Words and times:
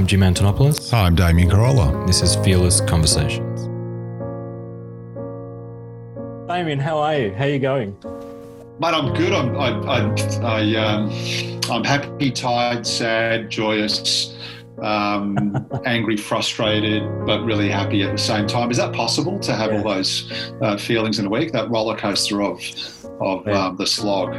I'm 0.00 0.06
Jim 0.06 0.20
Antonopoulos. 0.20 0.94
I'm 0.94 1.14
Damien 1.14 1.50
Corolla. 1.50 2.06
This 2.06 2.22
is 2.22 2.34
Fearless 2.36 2.80
Conversations. 2.80 3.64
Damien, 6.48 6.78
how 6.78 6.96
are 7.00 7.18
you? 7.18 7.34
How 7.34 7.44
are 7.44 7.48
you 7.50 7.58
going? 7.58 7.94
Mate, 8.80 8.94
I'm 8.94 9.12
good. 9.12 9.34
I'm, 9.34 9.54
I, 9.58 9.68
I, 9.82 10.00
I, 10.42 10.76
um, 10.76 11.10
I'm 11.70 11.84
happy, 11.84 12.30
tired, 12.30 12.86
sad, 12.86 13.50
joyous, 13.50 14.38
um, 14.80 15.68
angry, 15.84 16.16
frustrated, 16.16 17.02
but 17.26 17.44
really 17.44 17.68
happy 17.68 18.02
at 18.02 18.12
the 18.12 18.18
same 18.18 18.46
time. 18.46 18.70
Is 18.70 18.78
that 18.78 18.94
possible 18.94 19.38
to 19.40 19.54
have 19.54 19.70
Yeah. 19.70 19.82
all 19.82 19.84
those 19.96 20.32
uh, 20.62 20.78
feelings 20.78 21.18
in 21.18 21.26
a 21.26 21.30
week? 21.30 21.52
That 21.52 21.68
roller 21.68 21.94
coaster 21.94 22.40
of 22.40 22.58
of 23.20 23.46
Yeah. 23.46 23.66
um, 23.66 23.76
the 23.76 23.86
slog. 23.86 24.32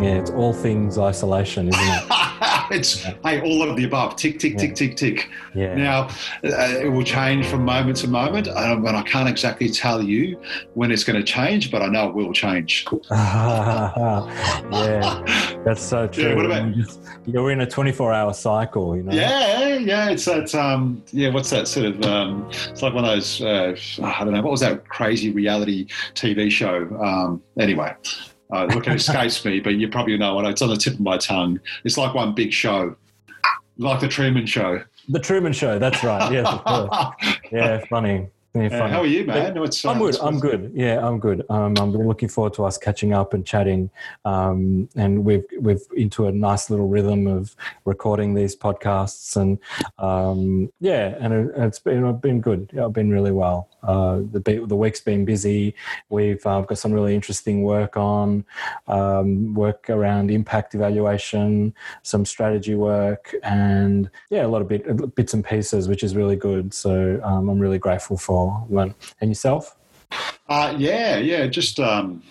Yeah, 0.00 0.20
it's 0.20 0.30
all 0.30 0.52
things 0.52 0.96
isolation, 0.96 1.70
isn't 1.70 1.80
it? 1.82 2.04
it's 2.70 3.02
hey, 3.02 3.40
all 3.42 3.68
of 3.68 3.76
the 3.76 3.84
above. 3.84 4.16
Tick, 4.16 4.38
tick, 4.38 4.56
tick, 4.58 4.74
tick, 4.74 4.96
tick. 4.96 5.28
Yeah. 5.54 5.74
Now, 5.74 6.08
uh, 6.44 6.78
it 6.80 6.90
will 6.92 7.02
change 7.04 7.46
from 7.46 7.64
moment 7.64 7.96
to 7.98 8.08
moment, 8.08 8.48
um, 8.48 8.86
and 8.86 8.96
I 8.96 9.02
can't 9.02 9.28
exactly 9.28 9.68
tell 9.70 10.02
you 10.02 10.40
when 10.74 10.90
it's 10.90 11.04
going 11.04 11.18
to 11.18 11.24
change, 11.24 11.70
but 11.70 11.82
I 11.82 11.86
know 11.88 12.08
it 12.08 12.14
will 12.14 12.32
change. 12.32 12.86
yeah, 14.72 15.58
that's 15.64 15.82
so 15.82 16.06
true. 16.12 16.24
Yeah, 16.30 16.34
what 16.34 16.46
about- 16.46 16.74
You 16.76 16.82
just- 16.84 17.00
You're 17.26 17.50
in 17.50 17.60
a 17.60 17.66
24 17.66 18.12
hour 18.12 18.32
cycle, 18.32 18.96
you 18.96 19.02
know? 19.02 19.12
Yeah, 19.12 19.74
yeah, 19.76 20.10
it's 20.10 20.24
that. 20.24 20.54
Um, 20.54 21.02
yeah, 21.12 21.28
what's 21.30 21.50
that 21.50 21.68
sort 21.68 21.86
of? 21.86 22.02
Um, 22.02 22.48
it's 22.50 22.82
like 22.82 22.94
one 22.94 23.04
of 23.04 23.10
those. 23.10 23.40
Uh, 23.40 23.76
I 24.02 24.24
don't 24.24 24.32
know. 24.32 24.42
What 24.42 24.50
was 24.52 24.60
that 24.60 24.88
crazy 24.88 25.30
reality 25.30 25.86
TV 26.14 26.50
show? 26.50 26.88
Um, 27.00 27.42
anyway, 27.58 27.94
uh, 28.52 28.66
look, 28.66 28.86
it 28.86 28.94
escapes 28.94 29.44
me, 29.44 29.60
but 29.60 29.74
you 29.74 29.88
probably 29.88 30.16
know 30.18 30.38
it. 30.38 30.48
It's 30.48 30.62
on 30.62 30.68
the 30.68 30.76
tip 30.76 30.94
of 30.94 31.00
my 31.00 31.16
tongue. 31.16 31.58
It's 31.84 31.96
like 31.96 32.14
one 32.14 32.34
big 32.34 32.52
show, 32.52 32.94
like 33.78 34.00
the 34.00 34.08
Truman 34.08 34.46
Show. 34.46 34.82
The 35.08 35.18
Truman 35.18 35.52
Show, 35.52 35.78
that's 35.78 36.04
right. 36.04 36.30
Yes, 36.32 36.46
of 36.46 36.64
course. 36.64 37.36
Yeah, 37.52 37.84
funny. 37.90 38.28
Yeah, 38.54 38.84
Uh, 38.84 38.88
how 38.88 39.00
are 39.00 39.06
you, 39.06 39.24
man? 39.24 39.58
What's, 39.58 39.82
uh, 39.82 39.88
I'm 39.90 39.96
good. 39.98 40.04
what's- 40.04 40.20
I'm 40.20 40.38
good. 40.38 40.72
Yeah, 40.74 41.06
I'm 41.06 41.18
good. 41.18 41.42
Um, 41.48 41.74
I'm 41.80 41.90
really 41.90 42.04
looking 42.06 42.28
forward 42.28 42.52
to 42.54 42.64
us 42.66 42.76
catching 42.76 43.14
up 43.14 43.32
and 43.32 43.46
chatting. 43.46 43.88
Um, 44.26 44.90
and 44.94 45.24
we've 45.24 45.44
we've 45.58 45.80
into 45.96 46.26
a 46.26 46.32
nice 46.32 46.68
little 46.68 46.86
rhythm 46.88 47.26
of 47.26 47.56
recording 47.86 48.34
these 48.34 48.54
podcasts, 48.54 49.36
and 49.36 49.58
um, 49.98 50.70
yeah, 50.80 51.16
and 51.18 51.32
it, 51.32 51.52
it's 51.56 51.78
been 51.78 52.04
it's 52.04 52.20
been 52.20 52.40
good. 52.42 52.68
Yeah, 52.74 52.84
I've 52.84 52.92
been 52.92 53.10
really 53.10 53.32
well. 53.32 53.68
Uh, 53.82 54.20
the 54.32 54.62
the 54.66 54.76
week's 54.76 55.00
been 55.00 55.24
busy. 55.24 55.74
We've 56.10 56.44
uh, 56.46 56.60
got 56.60 56.76
some 56.78 56.92
really 56.92 57.14
interesting 57.14 57.62
work 57.62 57.96
on 57.96 58.44
um, 58.86 59.54
work 59.54 59.88
around 59.88 60.30
impact 60.30 60.74
evaluation, 60.74 61.72
some 62.02 62.26
strategy 62.26 62.74
work, 62.74 63.34
and 63.42 64.10
yeah, 64.30 64.44
a 64.44 64.48
lot 64.54 64.60
of 64.62 64.68
bit, 64.68 65.14
bits 65.14 65.32
and 65.32 65.42
pieces, 65.44 65.88
which 65.88 66.04
is 66.04 66.14
really 66.14 66.36
good. 66.36 66.74
So 66.74 67.18
um, 67.24 67.48
I'm 67.48 67.58
really 67.58 67.78
grateful 67.78 68.18
for. 68.18 68.41
One. 68.50 68.94
And 69.20 69.30
yourself? 69.30 69.76
Uh, 70.48 70.74
yeah, 70.76 71.16
yeah, 71.16 71.46
just 71.46 71.80
um, 71.80 72.22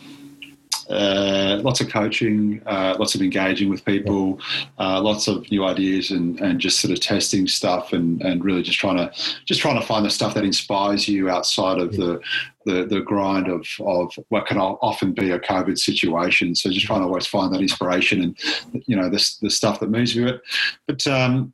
uh, 0.91 1.59
lots 1.63 1.79
of 1.79 1.89
coaching, 1.89 2.61
uh, 2.65 2.95
lots 2.99 3.15
of 3.15 3.21
engaging 3.21 3.69
with 3.69 3.83
people, 3.85 4.39
uh, 4.77 5.01
lots 5.01 5.27
of 5.27 5.49
new 5.49 5.65
ideas, 5.65 6.11
and, 6.11 6.39
and 6.41 6.59
just 6.59 6.79
sort 6.79 6.91
of 6.91 6.99
testing 6.99 7.47
stuff, 7.47 7.93
and, 7.93 8.21
and 8.21 8.43
really 8.43 8.61
just 8.61 8.77
trying 8.77 8.97
to 8.97 9.11
just 9.45 9.61
trying 9.61 9.79
to 9.79 9.85
find 9.85 10.05
the 10.05 10.09
stuff 10.09 10.33
that 10.33 10.43
inspires 10.43 11.07
you 11.07 11.29
outside 11.29 11.79
of 11.79 11.93
the 11.93 12.19
the, 12.65 12.85
the 12.85 13.01
grind 13.01 13.47
of, 13.47 13.65
of 13.79 14.13
what 14.29 14.45
can 14.45 14.59
often 14.59 15.13
be 15.13 15.31
a 15.31 15.39
COVID 15.39 15.79
situation. 15.79 16.53
So 16.53 16.69
just 16.69 16.85
trying 16.85 17.01
to 17.01 17.07
always 17.07 17.25
find 17.25 17.51
that 17.55 17.61
inspiration 17.61 18.21
and 18.21 18.83
you 18.85 18.95
know 18.95 19.09
the 19.09 19.35
the 19.41 19.49
stuff 19.49 19.79
that 19.79 19.89
moves 19.89 20.15
you. 20.15 20.25
But 20.25 20.41
but 20.87 21.07
um, 21.07 21.53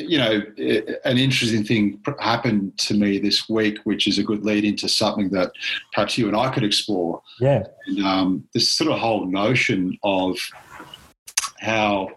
you 0.00 0.18
know, 0.18 0.42
an 1.04 1.18
interesting 1.18 1.64
thing 1.64 2.00
happened 2.18 2.76
to 2.78 2.94
me 2.94 3.18
this 3.18 3.48
week, 3.48 3.78
which 3.84 4.06
is 4.06 4.18
a 4.18 4.22
good 4.22 4.44
lead 4.44 4.64
into 4.64 4.88
something 4.88 5.30
that 5.30 5.52
perhaps 5.92 6.18
you 6.18 6.26
and 6.28 6.36
I 6.36 6.50
could 6.50 6.64
explore. 6.64 7.22
Yeah. 7.40 7.64
And, 7.86 8.04
um, 8.04 8.48
this 8.54 8.70
sort 8.70 8.90
of 8.90 8.98
whole 8.98 9.26
notion 9.26 9.98
of 10.02 10.38
how 11.60 12.10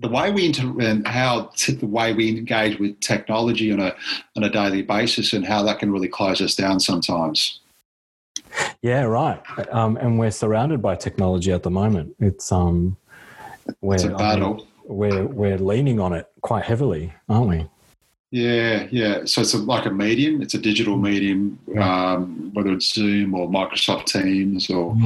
the 0.00 0.08
way 0.08 0.30
we 0.30 0.46
inter- 0.46 0.80
and 0.80 1.06
how 1.06 1.50
t- 1.56 1.74
the 1.74 1.86
way 1.86 2.12
we 2.12 2.30
engage 2.30 2.78
with 2.78 2.98
technology 3.00 3.70
on 3.70 3.80
a 3.80 3.94
on 4.36 4.44
a 4.44 4.50
daily 4.50 4.82
basis, 4.82 5.32
and 5.32 5.44
how 5.44 5.62
that 5.62 5.78
can 5.78 5.92
really 5.92 6.08
close 6.08 6.40
us 6.40 6.54
down 6.54 6.80
sometimes. 6.80 7.60
Yeah, 8.82 9.02
right. 9.02 9.40
Um, 9.70 9.96
and 9.98 10.18
we're 10.18 10.30
surrounded 10.30 10.80
by 10.80 10.96
technology 10.96 11.52
at 11.52 11.62
the 11.62 11.70
moment. 11.70 12.16
It's 12.18 12.50
um, 12.50 12.96
we're, 13.80 13.96
It's 13.96 14.04
a 14.04 14.08
battle. 14.08 14.66
We're 14.90 15.26
we're 15.26 15.58
leaning 15.58 16.00
on 16.00 16.12
it 16.12 16.26
quite 16.42 16.64
heavily, 16.64 17.12
aren't 17.28 17.48
we? 17.48 17.66
Yeah, 18.32 18.86
yeah. 18.90 19.24
So 19.24 19.40
it's 19.40 19.54
a, 19.54 19.58
like 19.58 19.86
a 19.86 19.90
medium. 19.90 20.40
It's 20.40 20.54
a 20.54 20.58
digital 20.58 20.96
medium, 20.96 21.58
um, 21.80 22.50
whether 22.54 22.70
it's 22.72 22.92
Zoom 22.94 23.34
or 23.34 23.48
Microsoft 23.48 24.06
Teams 24.06 24.70
or 24.70 24.96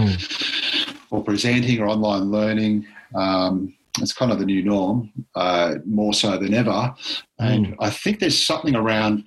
or 1.11 1.22
presenting 1.22 1.81
or 1.81 1.87
online 1.87 2.31
learning. 2.31 2.87
Um, 3.15 3.75
it's 4.00 4.12
kind 4.12 4.33
of 4.33 4.41
the 4.41 4.45
new 4.45 4.62
norm, 4.62 5.12
uh, 5.37 5.77
more 5.84 6.12
so 6.12 6.37
than 6.37 6.53
ever. 6.53 6.93
And 7.39 7.77
I 7.78 7.91
think 7.91 8.19
there's 8.19 8.45
something 8.45 8.75
around 8.75 9.25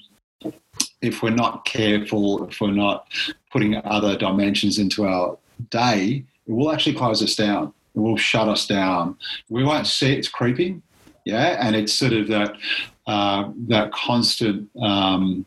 if 1.01 1.23
we're 1.23 1.29
not 1.29 1.63
careful, 1.65 2.47
if 2.49 2.59
we're 2.59 2.71
not 2.71 3.07
putting 3.51 3.75
other 3.85 4.17
dimensions 4.17 4.77
into 4.77 5.07
our 5.07 5.37
day, 5.69 6.25
it 6.45 6.51
will 6.51 6.71
actually 6.71 6.95
close 6.95 7.23
us 7.23 7.35
down. 7.35 7.73
Will 7.97 8.17
shut 8.17 8.47
us 8.47 8.67
down. 8.67 9.17
We 9.49 9.63
won't 9.63 9.87
see 9.87 10.13
it's 10.13 10.29
creeping, 10.29 10.83
yeah, 11.25 11.57
and 11.59 11.75
it's 11.75 11.93
sort 11.93 12.13
of 12.13 12.27
that 12.27 12.55
uh, 13.07 13.49
that 13.67 13.91
constant 13.91 14.69
um, 14.81 15.45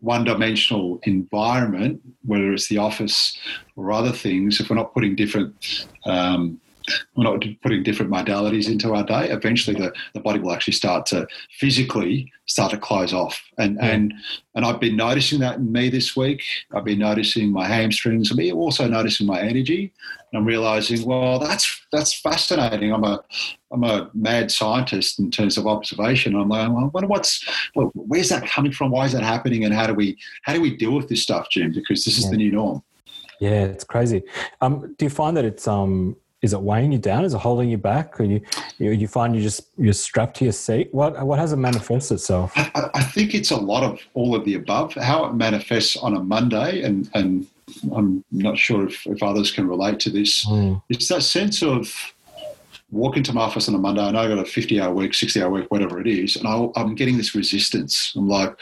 one-dimensional 0.00 1.00
environment, 1.02 2.00
whether 2.24 2.52
it's 2.52 2.68
the 2.68 2.78
office 2.78 3.38
or 3.76 3.92
other 3.92 4.12
things. 4.12 4.60
If 4.60 4.70
we're 4.70 4.76
not 4.76 4.94
putting 4.94 5.14
different 5.16 5.86
um, 6.06 6.60
we're 7.16 7.24
not 7.24 7.42
putting 7.62 7.82
different 7.82 8.10
modalities 8.12 8.68
into 8.68 8.94
our 8.94 9.04
day, 9.04 9.30
eventually 9.30 9.78
the, 9.78 9.92
the 10.12 10.20
body 10.20 10.38
will 10.38 10.52
actually 10.52 10.74
start 10.74 11.06
to 11.06 11.26
physically 11.58 12.30
start 12.46 12.70
to 12.70 12.78
close 12.78 13.12
off. 13.14 13.40
And 13.58 13.76
Yeah. 13.76 13.86
and 13.92 14.14
and 14.54 14.64
I've 14.64 14.80
been 14.80 14.96
noticing 14.96 15.40
that 15.40 15.56
in 15.56 15.72
me 15.72 15.88
this 15.88 16.14
week. 16.16 16.42
I've 16.74 16.84
been 16.84 16.98
noticing 16.98 17.50
my 17.50 17.66
hamstrings. 17.66 18.30
I'm 18.30 18.56
also 18.56 18.86
noticing 18.86 19.26
my 19.26 19.40
energy. 19.40 19.92
And 20.32 20.38
I'm 20.40 20.46
realizing, 20.46 21.04
well, 21.06 21.38
that's 21.38 21.86
that's 21.90 22.12
fascinating. 22.20 22.92
I'm 22.92 23.04
a 23.04 23.20
I'm 23.72 23.84
a 23.84 24.10
mad 24.14 24.50
scientist 24.50 25.18
in 25.18 25.30
terms 25.30 25.56
of 25.56 25.66
observation. 25.66 26.34
I'm 26.36 26.48
like, 26.48 26.68
well, 26.68 26.84
I 26.84 26.88
wonder 26.88 27.08
what's 27.08 27.44
well, 27.74 27.90
where's 27.94 28.28
that 28.28 28.46
coming 28.46 28.72
from? 28.72 28.90
Why 28.90 29.06
is 29.06 29.12
that 29.12 29.22
happening? 29.22 29.64
And 29.64 29.72
how 29.74 29.86
do 29.86 29.94
we 29.94 30.16
how 30.42 30.52
do 30.52 30.60
we 30.60 30.76
deal 30.76 30.92
with 30.94 31.08
this 31.08 31.22
stuff, 31.22 31.48
Jim? 31.50 31.72
Because 31.72 32.04
this 32.04 32.18
is 32.18 32.24
Yeah. 32.24 32.30
the 32.32 32.36
new 32.36 32.52
norm. 32.52 32.82
Yeah, 33.40 33.64
it's 33.64 33.84
crazy. 33.84 34.22
Um, 34.60 34.94
do 34.96 35.04
you 35.06 35.10
find 35.10 35.36
that 35.36 35.44
it's 35.44 35.66
um, 35.66 36.16
is 36.44 36.52
it 36.52 36.60
weighing 36.60 36.92
you 36.92 36.98
down? 36.98 37.24
Is 37.24 37.32
it 37.32 37.38
holding 37.38 37.70
you 37.70 37.78
back? 37.78 38.20
Or 38.20 38.24
you 38.24 38.42
you, 38.78 38.90
you 38.90 39.08
find 39.08 39.34
you 39.34 39.40
just 39.40 39.62
you're 39.78 39.94
strapped 39.94 40.36
to 40.36 40.44
your 40.44 40.52
seat? 40.52 40.92
What 40.92 41.24
what 41.26 41.38
has 41.38 41.52
it 41.54 41.56
manifest 41.56 42.12
itself? 42.12 42.52
I, 42.56 42.90
I- 42.92 43.02
think 43.14 43.32
it's 43.34 43.52
a 43.52 43.56
lot 43.56 43.84
of 43.84 44.00
all 44.14 44.34
of 44.34 44.44
the 44.44 44.54
above. 44.56 44.92
How 44.94 45.24
it 45.26 45.34
manifests 45.34 45.96
on 45.96 46.16
a 46.16 46.20
Monday, 46.20 46.82
and, 46.82 47.08
and 47.14 47.46
I'm 47.94 48.24
not 48.32 48.58
sure 48.58 48.88
if, 48.88 49.06
if 49.06 49.22
others 49.22 49.52
can 49.52 49.68
relate 49.68 50.00
to 50.00 50.10
this. 50.10 50.44
Mm, 50.46 50.82
It's 50.88 51.06
that 51.08 51.22
sense 51.22 51.62
of 51.62 51.94
walk 52.94 53.16
into 53.16 53.32
my 53.32 53.42
office 53.42 53.68
on 53.68 53.74
a 53.74 53.78
Monday. 53.78 54.00
I 54.00 54.12
know 54.12 54.20
I've 54.20 54.28
got 54.28 54.38
a 54.38 54.44
50 54.44 54.80
hour 54.80 54.94
week, 54.94 55.14
60 55.14 55.42
hour 55.42 55.50
week, 55.50 55.70
whatever 55.70 56.00
it 56.00 56.06
is. 56.06 56.36
And 56.36 56.46
I, 56.46 56.66
I'm 56.76 56.94
getting 56.94 57.16
this 57.16 57.34
resistance. 57.34 58.12
I'm 58.16 58.28
like, 58.28 58.56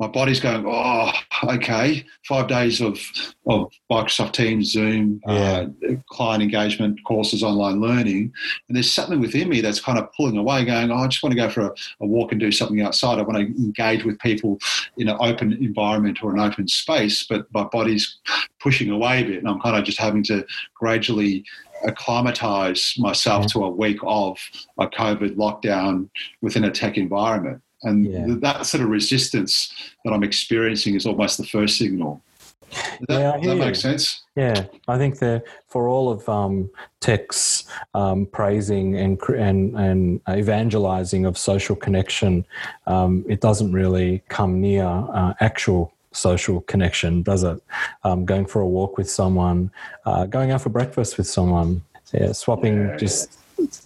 my 0.00 0.08
body's 0.08 0.40
going, 0.40 0.64
oh, 0.66 1.12
okay, 1.44 2.04
five 2.26 2.48
days 2.48 2.80
of, 2.80 2.98
of 3.46 3.70
Microsoft 3.90 4.32
Teams, 4.32 4.72
Zoom, 4.72 5.20
uh, 5.26 5.66
client 6.08 6.42
engagement, 6.42 6.98
courses, 7.04 7.42
online 7.42 7.80
learning. 7.80 8.32
And 8.68 8.76
there's 8.76 8.90
something 8.90 9.20
within 9.20 9.48
me 9.48 9.60
that's 9.60 9.80
kind 9.80 9.98
of 9.98 10.12
pulling 10.14 10.36
away, 10.36 10.64
going, 10.64 10.90
oh, 10.90 10.96
I 10.96 11.06
just 11.06 11.22
want 11.22 11.34
to 11.34 11.40
go 11.40 11.48
for 11.48 11.66
a, 11.66 11.74
a 12.00 12.06
walk 12.06 12.32
and 12.32 12.40
do 12.40 12.50
something 12.50 12.80
outside. 12.80 13.18
I 13.18 13.22
want 13.22 13.38
to 13.38 13.62
engage 13.62 14.04
with 14.04 14.18
people 14.18 14.58
in 14.96 15.08
an 15.08 15.16
open 15.20 15.52
environment 15.52 16.24
or 16.24 16.32
an 16.32 16.40
open 16.40 16.66
space, 16.66 17.24
but 17.28 17.46
my 17.52 17.64
body's 17.64 18.18
pushing 18.60 18.90
away 18.90 19.22
a 19.22 19.26
bit. 19.26 19.38
And 19.38 19.48
I'm 19.48 19.60
kind 19.60 19.76
of 19.76 19.84
just 19.84 19.98
having 19.98 20.24
to 20.24 20.44
gradually 20.74 21.44
acclimatize 21.84 22.94
myself 22.98 23.46
to 23.48 23.64
a 23.64 23.70
week 23.70 23.98
of 24.04 24.38
a 24.78 24.86
COVID 24.86 25.36
lockdown 25.36 26.08
within 26.40 26.64
a 26.64 26.70
tech 26.70 26.96
environment. 26.96 27.60
And 27.82 28.06
Yeah. 28.06 28.26
that 28.40 28.66
sort 28.66 28.82
of 28.82 28.88
resistance 28.88 29.72
that 30.04 30.12
I'm 30.12 30.24
experiencing 30.24 30.94
is 30.94 31.06
almost 31.06 31.38
the 31.38 31.44
first 31.46 31.76
signal. 31.78 32.22
Does 32.70 33.06
that, 33.08 33.20
Yeah, 33.20 33.32
I 33.32 33.38
hear 33.38 33.48
that 33.50 33.56
you. 33.56 33.60
make 33.60 33.76
sense? 33.76 34.22
Yeah, 34.36 34.64
I 34.88 34.98
think 34.98 35.18
that 35.20 35.44
for 35.68 35.86
all 35.86 36.10
of 36.10 36.28
um, 36.28 36.70
tech's 37.00 37.64
um, 37.94 38.26
praising 38.26 38.96
and 38.96 39.20
and 39.28 39.76
and 39.76 40.20
evangelizing 40.28 41.24
of 41.24 41.38
social 41.38 41.76
connection, 41.76 42.44
um, 42.86 43.24
it 43.28 43.40
doesn't 43.40 43.70
really 43.72 44.22
come 44.28 44.60
near 44.60 44.86
uh, 44.86 45.34
actual 45.40 45.93
social 46.14 46.60
connection, 46.62 47.22
does 47.22 47.42
it? 47.42 47.62
Um, 48.02 48.24
going 48.24 48.46
for 48.46 48.60
a 48.60 48.66
walk 48.66 48.96
with 48.96 49.10
someone, 49.10 49.70
uh, 50.06 50.26
going 50.26 50.50
out 50.50 50.62
for 50.62 50.70
breakfast 50.70 51.18
with 51.18 51.26
someone, 51.26 51.82
yeah, 52.12 52.32
swapping 52.32 52.88
Yeah, 52.88 52.96
just 52.96 53.38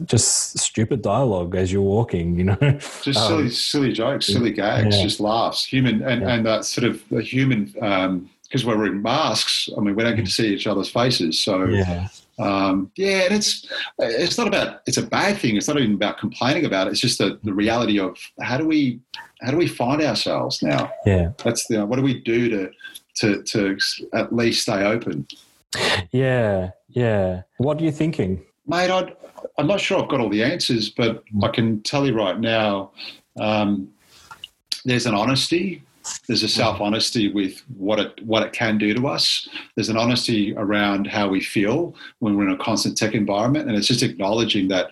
just 0.05 0.59
stupid 0.59 1.03
dialogue 1.03 1.55
as 1.55 1.73
you're 1.73 1.83
walking. 1.83 2.39
You 2.39 2.45
know, 2.45 2.57
just 3.03 3.27
silly, 3.27 3.45
um, 3.45 3.51
silly 3.51 3.93
jokes, 3.93 4.27
silly 4.27 4.53
gags, 4.53 4.97
yeah. 4.97 5.03
just 5.03 5.21
laughs, 5.21 5.65
human, 5.65 6.03
and 6.03 6.23
yeah. 6.23 6.35
and 6.35 6.47
that 6.47 6.65
sort 6.65 6.87
of 6.87 7.03
the 7.11 7.23
human. 7.23 7.67
because 7.67 8.65
um, 8.65 8.67
we're 8.67 8.77
wearing 8.77 9.03
masks, 9.03 9.69
I 9.77 9.81
mean, 9.81 9.95
we 9.95 10.03
don't 10.03 10.17
get 10.17 10.27
to 10.27 10.33
see 10.33 10.49
each 10.49 10.67
other's 10.67 10.91
faces, 10.91 11.41
so 11.41 11.65
yeah. 11.67 12.09
Um, 12.39 12.91
yeah, 12.97 13.25
and 13.25 13.35
it's 13.35 13.67
it's 13.99 14.39
not 14.39 14.47
about 14.47 14.83
it's 14.87 14.97
a 14.97 15.03
bad 15.03 15.39
thing. 15.39 15.57
It's 15.57 15.69
not 15.69 15.79
even 15.79 15.95
about 15.95 16.19
complaining 16.19 16.65
about 16.65 16.87
it. 16.87 16.91
It's 16.91 17.01
just 17.01 17.19
the, 17.19 17.39
the 17.43 17.53
reality 17.53 17.99
of 17.99 18.17
how 18.41 18.57
do 18.57 18.67
we 18.67 19.01
how 19.41 19.51
do 19.51 19.57
we 19.57 19.67
find 19.67 20.03
ourselves 20.03 20.63
now? 20.63 20.93
Yeah, 21.05 21.33
that's 21.43 21.67
the 21.67 21.85
what 21.85 21.97
do 21.97 22.03
we 22.03 22.21
do 22.21 22.49
to 22.51 22.71
to 23.17 23.43
to 23.43 23.79
at 24.15 24.35
least 24.35 24.63
stay 24.63 24.85
open? 24.85 25.27
Yeah, 26.13 26.71
yeah. 26.89 27.43
What 27.59 27.81
are 27.81 27.85
you 27.85 27.93
thinking, 27.93 28.43
mate? 28.67 28.91
i 28.91 29.13
am 29.59 29.67
not 29.67 29.81
sure 29.81 30.03
I've 30.03 30.09
got 30.09 30.21
all 30.21 30.31
the 30.31 30.43
answers, 30.43 30.91
but 30.91 31.25
I 31.43 31.49
can 31.49 31.83
tell 31.83 32.07
you 32.07 32.15
right 32.15 32.39
now. 32.39 32.93
Um, 33.41 33.89
there's 34.85 35.07
an 35.07 35.15
honesty 35.15 35.83
there's 36.27 36.43
a 36.43 36.49
self 36.49 36.81
honesty 36.81 37.33
with 37.33 37.63
what 37.77 37.99
it 37.99 38.23
what 38.25 38.43
it 38.43 38.53
can 38.53 38.79
do 38.79 38.95
to 38.95 39.09
us. 39.09 39.49
There's 39.75 39.89
an 39.89 39.97
honesty 39.97 40.55
around 40.57 41.07
how 41.07 41.29
we 41.29 41.41
feel 41.41 41.95
when 42.19 42.37
we're 42.37 42.49
in 42.49 42.55
a 42.55 42.59
constant 42.59 42.97
tech 42.97 43.15
environment, 43.15 43.69
and 43.69 43.77
it's 43.77 43.89
just 43.89 44.03
acknowledging 44.03 44.69
that 44.69 44.91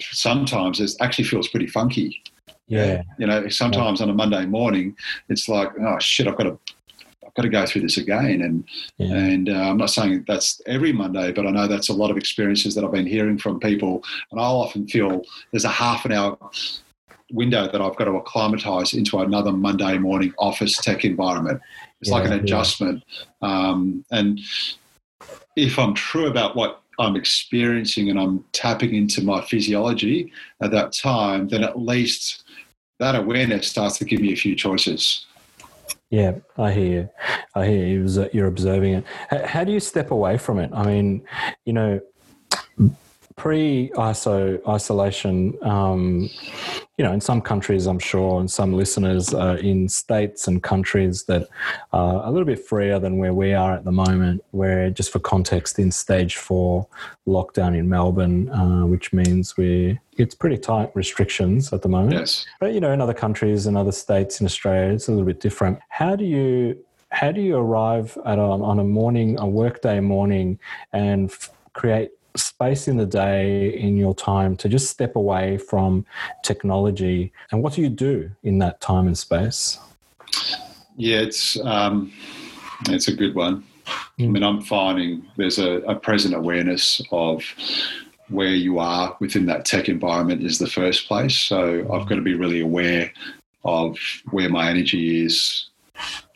sometimes 0.00 0.80
it 0.80 0.92
actually 1.00 1.24
feels 1.24 1.48
pretty 1.48 1.66
funky. 1.66 2.22
Yeah, 2.68 3.02
you 3.18 3.26
know, 3.26 3.48
sometimes 3.48 4.00
yeah. 4.00 4.04
on 4.04 4.10
a 4.10 4.14
Monday 4.14 4.46
morning, 4.46 4.96
it's 5.28 5.48
like, 5.48 5.70
oh 5.80 5.98
shit, 5.98 6.28
I've 6.28 6.36
got 6.36 6.44
to 6.44 6.58
I've 7.30 7.34
got 7.34 7.42
to 7.42 7.48
go 7.48 7.66
through 7.66 7.82
this 7.82 7.96
again. 7.96 8.42
And 8.42 8.64
yeah. 8.98 9.14
and 9.14 9.48
uh, 9.48 9.70
I'm 9.70 9.76
not 9.76 9.90
saying 9.90 10.24
that's 10.26 10.60
every 10.66 10.92
Monday, 10.92 11.32
but 11.32 11.46
I 11.46 11.50
know 11.50 11.68
that's 11.68 11.88
a 11.88 11.92
lot 11.94 12.10
of 12.10 12.16
experiences 12.16 12.74
that 12.74 12.84
I've 12.84 12.92
been 12.92 13.06
hearing 13.06 13.38
from 13.38 13.60
people. 13.60 14.02
And 14.30 14.40
I'll 14.40 14.56
often 14.56 14.88
feel 14.88 15.22
there's 15.52 15.64
a 15.64 15.68
half 15.68 16.04
an 16.04 16.12
hour 16.12 16.36
window 17.32 17.70
that 17.70 17.80
I've 17.80 17.96
got 17.96 18.04
to 18.04 18.16
acclimatise 18.16 18.94
into 18.94 19.18
another 19.18 19.52
Monday 19.52 19.98
morning 19.98 20.34
office 20.38 20.76
tech 20.76 21.04
environment. 21.04 21.60
It's 22.00 22.10
yeah, 22.10 22.16
like 22.16 22.26
an 22.26 22.32
adjustment. 22.32 23.04
Yeah. 23.42 23.48
Um, 23.48 24.04
and 24.10 24.40
if 25.56 25.78
I'm 25.78 25.94
true 25.94 26.26
about 26.26 26.56
what 26.56 26.82
I'm 26.98 27.16
experiencing 27.16 28.10
and 28.10 28.18
I'm 28.18 28.44
tapping 28.52 28.94
into 28.94 29.22
my 29.22 29.40
physiology 29.42 30.32
at 30.60 30.70
that 30.70 30.92
time, 30.92 31.48
then 31.48 31.64
at 31.64 31.78
least 31.78 32.44
that 32.98 33.14
awareness 33.14 33.68
starts 33.68 33.98
to 33.98 34.04
give 34.04 34.20
me 34.20 34.32
a 34.32 34.36
few 34.36 34.54
choices. 34.54 35.26
Yeah, 36.10 36.36
I 36.58 36.72
hear 36.72 36.86
you. 36.86 37.08
I 37.54 37.66
hear 37.66 37.86
you. 37.86 38.28
You're 38.32 38.48
observing 38.48 38.94
it. 38.94 39.04
How 39.46 39.64
do 39.64 39.72
you 39.72 39.80
step 39.80 40.10
away 40.10 40.38
from 40.38 40.58
it? 40.58 40.70
I 40.74 40.84
mean, 40.84 41.22
you 41.64 41.72
know, 41.72 42.00
pre-ISO 43.40 44.60
isolation, 44.68 45.56
um, 45.62 46.28
you 46.98 47.04
know, 47.06 47.10
in 47.10 47.22
some 47.22 47.40
countries, 47.40 47.86
I'm 47.86 47.98
sure, 47.98 48.38
and 48.38 48.50
some 48.50 48.74
listeners 48.74 49.32
are 49.32 49.56
in 49.56 49.88
states 49.88 50.46
and 50.46 50.62
countries 50.62 51.24
that 51.24 51.48
are 51.94 52.22
a 52.26 52.30
little 52.30 52.44
bit 52.44 52.62
freer 52.62 52.98
than 52.98 53.16
where 53.16 53.32
we 53.32 53.54
are 53.54 53.72
at 53.72 53.86
the 53.86 53.92
moment. 53.92 54.44
Where, 54.50 54.90
just 54.90 55.10
for 55.10 55.20
context, 55.20 55.78
in 55.78 55.90
stage 55.90 56.36
four 56.36 56.86
lockdown 57.26 57.74
in 57.74 57.88
Melbourne, 57.88 58.50
uh, 58.50 58.84
which 58.84 59.10
means 59.14 59.56
we 59.56 59.98
it's 60.18 60.34
pretty 60.34 60.58
tight 60.58 60.90
restrictions 60.94 61.72
at 61.72 61.80
the 61.80 61.88
moment. 61.88 62.12
Yes. 62.12 62.44
But 62.60 62.74
you 62.74 62.80
know, 62.80 62.92
in 62.92 63.00
other 63.00 63.14
countries 63.14 63.64
and 63.64 63.74
other 63.74 63.92
states 63.92 64.38
in 64.40 64.44
Australia, 64.44 64.92
it's 64.92 65.08
a 65.08 65.12
little 65.12 65.24
bit 65.24 65.40
different. 65.40 65.78
How 65.88 66.14
do 66.14 66.26
you 66.26 66.76
how 67.08 67.32
do 67.32 67.40
you 67.40 67.56
arrive 67.56 68.18
at 68.26 68.38
on, 68.38 68.60
on 68.60 68.78
a 68.78 68.84
morning, 68.84 69.40
a 69.40 69.46
workday 69.46 69.98
morning, 69.98 70.58
and 70.92 71.30
f- 71.30 71.50
create 71.72 72.10
space 72.36 72.88
in 72.88 72.96
the 72.96 73.06
day 73.06 73.74
in 73.74 73.96
your 73.96 74.14
time 74.14 74.56
to 74.56 74.68
just 74.68 74.90
step 74.90 75.16
away 75.16 75.58
from 75.58 76.04
technology. 76.42 77.32
And 77.50 77.62
what 77.62 77.74
do 77.74 77.82
you 77.82 77.88
do 77.88 78.30
in 78.42 78.58
that 78.58 78.80
time 78.80 79.06
and 79.06 79.16
space? 79.16 79.78
Yeah 80.96 81.20
it's 81.20 81.58
um, 81.60 82.12
it's 82.88 83.08
a 83.08 83.14
good 83.14 83.34
one. 83.34 83.64
Mm. 84.18 84.24
i 84.24 84.26
mean 84.28 84.42
i'm 84.44 84.60
finding 84.60 85.26
there's 85.36 85.58
a, 85.58 85.78
a 85.80 85.96
present 85.96 86.34
awareness 86.34 87.00
of 87.10 87.42
where 88.28 88.54
you 88.54 88.78
are 88.78 89.16
within 89.18 89.46
that 89.46 89.64
tech 89.64 89.88
environment 89.88 90.44
is 90.44 90.58
the 90.58 90.66
first 90.68 91.08
place. 91.08 91.36
So 91.36 91.80
i've 91.92 92.08
got 92.08 92.16
to 92.16 92.22
be 92.22 92.34
really 92.34 92.60
aware 92.60 93.12
of 93.64 93.98
where 94.30 94.48
my 94.48 94.70
energy 94.70 95.24
is 95.24 95.69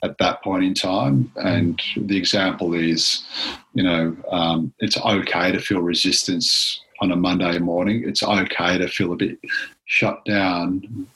at 0.02 0.18
that 0.18 0.42
point 0.42 0.64
in 0.64 0.74
time. 0.74 1.32
And 1.36 1.80
the 1.96 2.16
example 2.16 2.74
is, 2.74 3.24
you 3.72 3.82
know, 3.82 4.16
um, 4.30 4.72
it's 4.78 4.98
okay 4.98 5.50
to 5.52 5.58
feel 5.58 5.80
resistance 5.80 6.80
on 7.00 7.10
a 7.10 7.16
Monday 7.16 7.58
morning. 7.58 8.04
It's 8.06 8.22
okay 8.22 8.78
to 8.78 8.88
feel 8.88 9.12
a 9.12 9.16
bit 9.16 9.38
shut 9.86 10.24
down. 10.24 11.06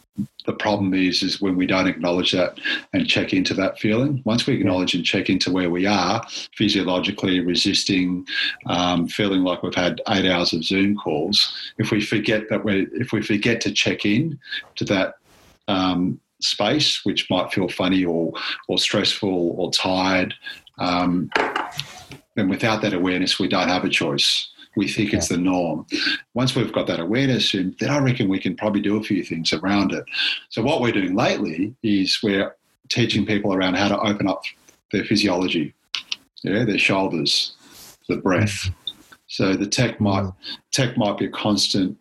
The 0.46 0.54
problem 0.54 0.94
is, 0.94 1.22
is 1.22 1.40
when 1.40 1.56
we 1.56 1.66
don't 1.66 1.86
acknowledge 1.86 2.32
that 2.32 2.58
and 2.92 3.06
check 3.06 3.32
into 3.32 3.54
that 3.54 3.78
feeling. 3.78 4.22
Once 4.24 4.46
we 4.46 4.54
acknowledge 4.54 4.94
and 4.94 5.04
check 5.04 5.28
into 5.28 5.52
where 5.52 5.70
we 5.70 5.86
are 5.86 6.26
physiologically, 6.56 7.40
resisting, 7.40 8.26
um, 8.66 9.06
feeling 9.06 9.42
like 9.42 9.62
we've 9.62 9.74
had 9.74 10.00
eight 10.08 10.28
hours 10.28 10.52
of 10.54 10.64
Zoom 10.64 10.96
calls. 10.96 11.72
If 11.78 11.90
we 11.90 12.00
forget 12.00 12.48
that 12.48 12.64
we, 12.64 12.88
if 12.94 13.12
we 13.12 13.22
forget 13.22 13.60
to 13.60 13.72
check 13.72 14.06
in 14.06 14.40
to 14.76 14.84
that 14.86 15.16
um, 15.68 16.18
space, 16.40 17.04
which 17.04 17.28
might 17.30 17.52
feel 17.52 17.68
funny 17.68 18.04
or 18.04 18.32
or 18.68 18.78
stressful 18.78 19.54
or 19.58 19.70
tired. 19.70 20.34
Um, 20.78 21.30
and 22.36 22.48
without 22.48 22.82
that 22.82 22.92
awareness, 22.92 23.38
we 23.38 23.48
don't 23.48 23.68
have 23.68 23.84
a 23.84 23.88
choice. 23.88 24.48
We 24.76 24.86
think 24.86 25.12
it's 25.12 25.28
the 25.28 25.36
norm. 25.36 25.86
Once 26.34 26.54
we've 26.54 26.72
got 26.72 26.86
that 26.86 27.00
awareness, 27.00 27.50
then 27.50 27.74
I 27.88 27.98
reckon 27.98 28.28
we 28.28 28.38
can 28.38 28.56
probably 28.56 28.80
do 28.80 28.96
a 28.96 29.02
few 29.02 29.24
things 29.24 29.52
around 29.52 29.92
it. 29.92 30.04
So 30.50 30.62
what 30.62 30.80
we're 30.80 30.92
doing 30.92 31.16
lately 31.16 31.74
is 31.82 32.20
we're 32.22 32.54
teaching 32.88 33.26
people 33.26 33.52
around 33.52 33.74
how 33.74 33.88
to 33.88 33.98
open 33.98 34.28
up 34.28 34.42
their 34.92 35.04
physiology, 35.04 35.74
yeah, 36.44 36.64
their 36.64 36.78
shoulders, 36.78 37.56
the 38.08 38.18
breath. 38.18 38.70
So 39.26 39.54
the 39.54 39.66
tech 39.66 40.00
might 40.00 40.30
tech 40.70 40.96
might 40.96 41.18
be 41.18 41.26
a 41.26 41.30
constant 41.30 41.98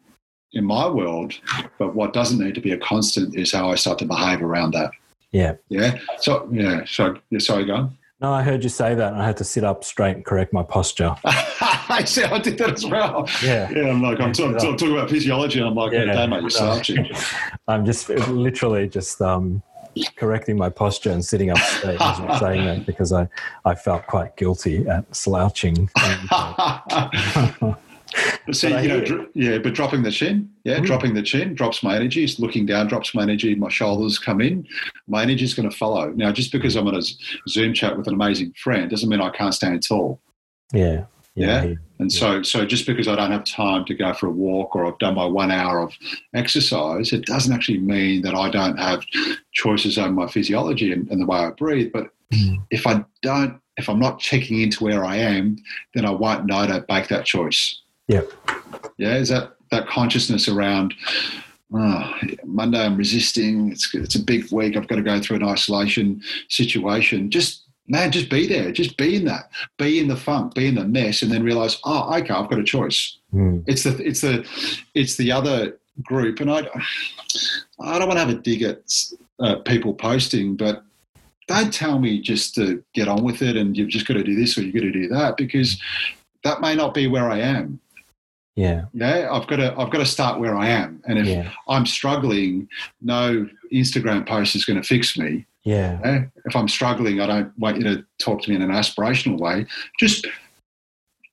in 0.58 0.66
my 0.66 0.88
world. 0.88 1.34
But 1.78 1.96
what 1.96 2.14
doesn't 2.14 2.40
need 2.40 2.56
to 2.56 2.62
be 2.62 2.72
a 2.72 2.78
constant 2.78 3.36
is 3.36 3.52
how 3.52 3.72
I 3.72 3.76
start 3.76 4.00
to 4.00 4.06
behave 4.06 4.42
around 4.42 4.74
that. 4.74 4.92
Yeah. 5.32 5.56
Yeah. 5.70 6.00
So, 6.20 6.48
yeah. 6.52 6.84
So, 6.86 7.18
yeah, 7.30 7.40
sorry, 7.40 7.66
go 7.66 7.76
on. 7.76 7.98
No, 8.20 8.34
I 8.34 8.42
heard 8.42 8.64
you 8.64 8.70
say 8.70 8.96
that, 8.96 9.14
and 9.14 9.22
I 9.22 9.26
had 9.26 9.38
to 9.38 9.44
sit 9.44 9.64
up 9.64 9.84
straight 9.84 10.16
and 10.16 10.26
correct 10.26 10.52
my 10.52 10.64
posture. 10.64 11.16
I 11.24 12.04
see, 12.04 12.24
I 12.24 12.40
did 12.40 12.58
that 12.58 12.72
as 12.72 12.86
well. 12.86 13.30
Yeah, 13.44 13.70
yeah. 13.70 13.90
I'm 13.90 14.02
like, 14.02 14.20
I'm 14.20 14.34
talking, 14.34 14.58
talking 14.58 14.92
about 14.92 15.12
physiology, 15.12 15.60
and 15.60 15.68
I'm 15.68 15.76
like, 15.76 15.92
yeah, 15.92 16.06
yeah 16.06 16.14
damn 16.14 16.34
it, 16.34 16.42
you're 16.42 16.50
slouching. 16.50 17.08
I'm 17.68 17.86
just 17.86 18.10
literally 18.10 18.90
just 18.90 19.22
um, 19.22 19.62
correcting 20.16 20.58
my 20.58 20.70
posture 20.70 21.12
and 21.12 21.24
sitting 21.24 21.52
up 21.52 21.60
straight 21.60 22.02
as 22.02 22.18
you're 22.18 22.38
saying 22.40 22.66
that 22.66 22.86
because 22.88 23.14
I, 23.14 23.30
I 23.66 23.76
felt 23.76 24.08
quite 24.08 24.36
guilty 24.36 24.88
at 24.88 25.16
slouching. 25.16 25.88
Uh, 28.48 28.54
See, 28.54 28.70
you 28.70 28.88
know, 28.88 29.02
dr- 29.02 29.30
yeah, 29.34 29.58
but 29.58 29.74
dropping 29.74 30.04
the 30.04 30.12
chin, 30.12 30.50
yeah, 30.64 30.76
mm-hmm. 30.76 30.86
dropping 30.86 31.14
the 31.14 31.22
chin 31.22 31.54
drops 31.54 31.84
my 31.84 31.96
energy. 31.96 32.24
It's 32.24 32.40
Looking 32.40 32.66
down 32.66 32.88
drops 32.88 33.14
my 33.14 33.24
energy. 33.24 33.56
My 33.56 33.70
shoulders 33.70 34.20
come 34.20 34.42
in. 34.42 34.68
My 35.08 35.24
energy 35.24 35.44
is 35.44 35.54
going 35.54 35.70
to 35.70 35.76
follow. 35.76 36.10
Now, 36.12 36.32
just 36.32 36.52
because 36.52 36.76
I'm 36.76 36.88
on 36.88 36.96
a 36.96 37.02
Zoom 37.50 37.74
chat 37.74 37.98
with 37.98 38.08
an 38.08 38.14
amazing 38.14 38.54
friend 38.54 38.90
doesn't 38.90 39.10
mean 39.10 39.22
I 39.22 39.30
can't 39.30 39.54
stand 39.54 39.86
tall. 39.86 40.20
Yeah. 40.74 41.06
Yeah. 41.36 41.64
yeah. 41.64 41.76
And 42.00 42.12
yeah. 42.12 42.20
so, 42.20 42.44
so 42.44 42.66
just 42.66 42.88
because 42.88 43.08
I 43.08 43.16
don't 43.16 43.32
have 43.32 43.44
time 43.44 43.86
to 43.86 43.94
go 43.94 44.14
for 44.14 44.28
a 44.28 44.32
walk 44.32 44.76
or 44.76 44.86
I've 44.86 44.98
done 44.98 45.16
my 45.16 45.26
one 45.26 45.52
hour 45.52 45.82
of 45.82 45.94
exercise, 46.34 47.14
it 47.14 47.26
doesn't 47.26 47.54
actually 47.54 47.80
mean 47.80 48.24
that 48.24 48.34
I 48.34 48.50
don't 48.50 48.78
have 48.78 49.06
choices 49.52 49.98
over 49.98 50.12
my 50.12 50.28
physiology 50.28 50.92
and, 50.92 51.10
and 51.12 51.22
the 51.22 51.26
way 51.26 51.40
I 51.40 51.52
breathe. 51.52 51.92
But 51.92 52.10
mm. 52.34 52.62
if 52.72 52.88
I 52.88 53.06
don't, 53.22 53.62
if 53.78 53.88
I'm 53.88 54.00
not 54.00 54.20
checking 54.20 54.62
into 54.62 54.84
where 54.84 55.06
I 55.06 55.18
am, 55.18 55.58
then 55.94 56.06
I 56.06 56.12
won't 56.12 56.46
know 56.46 56.66
to 56.66 56.86
make 56.90 57.08
that 57.10 57.26
choice. 57.26 57.82
Yeah. 58.08 58.22
Yeah. 58.98 59.16
Is 59.16 59.30
that 59.30 59.56
that 59.72 59.88
consciousness 59.88 60.48
around 60.48 60.94
oh, 61.74 62.14
Monday 62.44 62.84
I'm 62.84 62.98
resisting. 62.98 63.72
It's 63.72 63.94
it's 63.94 64.16
a 64.16 64.24
big 64.24 64.52
week. 64.52 64.76
I've 64.76 64.88
got 64.88 64.96
to 64.96 65.02
go 65.02 65.20
through 65.20 65.38
an 65.38 65.44
isolation 65.44 66.22
situation. 66.50 67.30
Just 67.30 67.64
man, 67.88 68.12
just 68.12 68.30
be 68.30 68.48
there. 68.48 68.72
Just 68.72 68.98
be 68.98 69.16
in 69.16 69.26
that. 69.26 69.50
Be 69.78 70.00
in 70.00 70.08
the 70.08 70.16
funk. 70.16 70.54
Be 70.54 70.68
in 70.68 70.76
the 70.76 70.86
mess, 70.86 71.22
and 71.22 71.32
then 71.32 71.44
realize, 71.44 71.80
oh, 71.84 72.14
okay, 72.18 72.34
I've 72.34 72.50
got 72.50 72.60
a 72.60 72.64
choice. 72.64 73.18
Mm. 73.34 73.64
It's 73.68 73.84
the 73.84 73.98
it's 74.06 74.22
the 74.22 74.48
it's 74.94 75.16
the 75.18 75.32
other 75.32 75.78
group, 76.04 76.40
and 76.40 76.52
I 76.52 76.68
I 77.80 78.00
don't 78.00 78.08
want 78.08 78.20
to 78.20 78.26
have 78.26 78.30
a 78.30 78.36
dig 78.36 78.64
at 78.64 78.82
uh, 79.40 79.58
people 79.58 79.94
posting, 79.94 80.56
but 80.56 80.84
don't 81.48 81.74
tell 81.74 82.00
me 82.00 82.22
just 82.22 82.56
to 82.56 82.84
get 82.94 83.08
on 83.08 83.24
with 83.24 83.42
it 83.42 83.56
and 83.56 83.78
you've 83.78 83.88
just 83.88 84.06
got 84.06 84.16
to 84.16 84.24
do 84.24 84.36
this 84.36 84.58
or 84.58 84.64
you've 84.64 84.74
got 84.74 84.82
to 84.82 84.92
do 84.92 85.08
that 85.08 85.38
because 85.38 85.82
that 86.44 86.60
may 86.60 86.76
not 86.76 86.94
be 86.94 87.08
where 87.08 87.32
I 87.32 87.40
am. 87.40 87.80
Yeah. 88.58 88.86
Yeah. 88.94 89.30
I've 89.32 89.48
got 89.48 89.58
to 89.58 89.72
I've 89.78 89.92
got 89.92 90.00
to 90.00 90.06
start 90.06 90.40
where 90.40 90.58
I 90.58 90.68
am. 90.68 91.02
And 91.06 91.20
if 91.20 91.28
yeah. 91.28 91.52
I'm 91.70 91.86
struggling, 91.86 92.68
no 93.02 93.48
Instagram 93.72 94.28
post 94.28 94.56
is 94.56 94.66
going 94.66 94.82
to 94.82 94.88
fix 94.88 95.18
me. 95.18 95.46
Yeah. 95.64 96.00
yeah. 96.04 96.24
If 96.46 96.56
I'm 96.56 96.68
struggling, 96.68 97.22
I 97.22 97.28
don't 97.28 97.58
want 97.60 97.78
you 97.78 97.84
to 97.84 98.06
talk 98.20 98.42
to 98.42 98.50
me 98.50 98.56
in 98.56 98.62
an 98.64 98.72
aspirational 98.72 99.38
way. 99.38 99.68
Just 100.00 100.26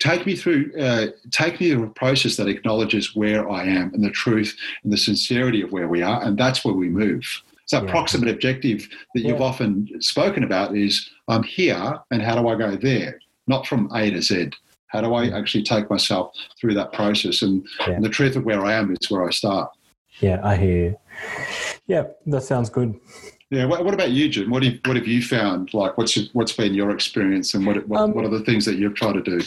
take 0.01 0.27
me 0.27 0.37
through, 0.37 0.73
uh, 0.79 1.07
take 1.31 1.61
me 1.61 1.71
through 1.71 1.85
a 1.85 1.91
process 1.91 2.37
that 2.37 2.47
acknowledges 2.47 3.17
where 3.17 3.49
I 3.49 3.65
am 3.65 3.95
and 3.95 4.05
the 4.05 4.11
truth 4.11 4.55
and 4.83 4.93
the 4.93 4.99
sincerity 4.99 5.63
of 5.63 5.73
where 5.73 5.89
we 5.89 6.03
are, 6.03 6.23
and 6.23 6.37
that's 6.37 6.65
where 6.65 6.75
we 6.75 6.89
move. 6.89 7.25
So, 7.67 7.83
yeah. 7.83 7.91
proximate 7.91 8.29
objective 8.29 8.87
that 9.15 9.23
you've 9.23 9.41
often 9.41 9.89
spoken 10.03 10.45
about 10.45 10.77
is 10.77 11.09
I'm 11.29 11.43
here, 11.43 11.99
and 12.11 12.21
how 12.21 12.35
do 12.41 12.49
I 12.49 12.57
go 12.57 12.77
there? 12.77 13.19
Not 13.47 13.67
from 13.67 13.89
A 13.95 14.11
to 14.11 14.21
Z. 14.21 14.51
How 14.95 15.01
do 15.01 15.13
I 15.13 15.27
actually 15.37 15.65
take 15.65 15.91
myself 15.91 16.33
through 16.61 16.75
that 16.75 16.93
process? 16.93 17.43
And, 17.43 17.67
yeah. 17.81 17.95
and 17.95 18.05
the 18.05 18.09
truth 18.09 18.37
of 18.37 18.45
where 18.45 18.65
I 18.65 18.75
am 18.75 18.93
is 18.93 19.11
where 19.11 19.27
I 19.27 19.31
start. 19.31 19.73
Yeah, 20.21 20.41
I 20.45 20.55
hear 20.55 20.85
you. 20.85 20.97
Yeah, 21.89 22.05
that 22.27 22.45
sounds 22.45 22.71
good. 22.71 22.95
Yeah. 23.51 23.65
What, 23.65 23.85
what, 23.85 23.93
about 23.93 24.13
you, 24.13 24.29
Jim? 24.29 24.51
What 24.51 24.63
have, 24.63 24.75
what 24.85 24.95
have 24.95 25.09
you 25.09 25.21
found? 25.21 25.75
Like, 25.75 25.99
what's 25.99 26.17
what's 26.33 26.53
been 26.53 26.75
your 26.75 26.91
experience, 26.91 27.55
and 27.55 27.67
what 27.67 27.87
what, 27.89 28.01
um, 28.01 28.15
what 28.15 28.25
are 28.25 28.29
the 28.29 28.45
things 28.45 28.65
that 28.67 28.77
you've 28.77 28.95
tried 28.95 29.15
to 29.15 29.23
do? 29.23 29.41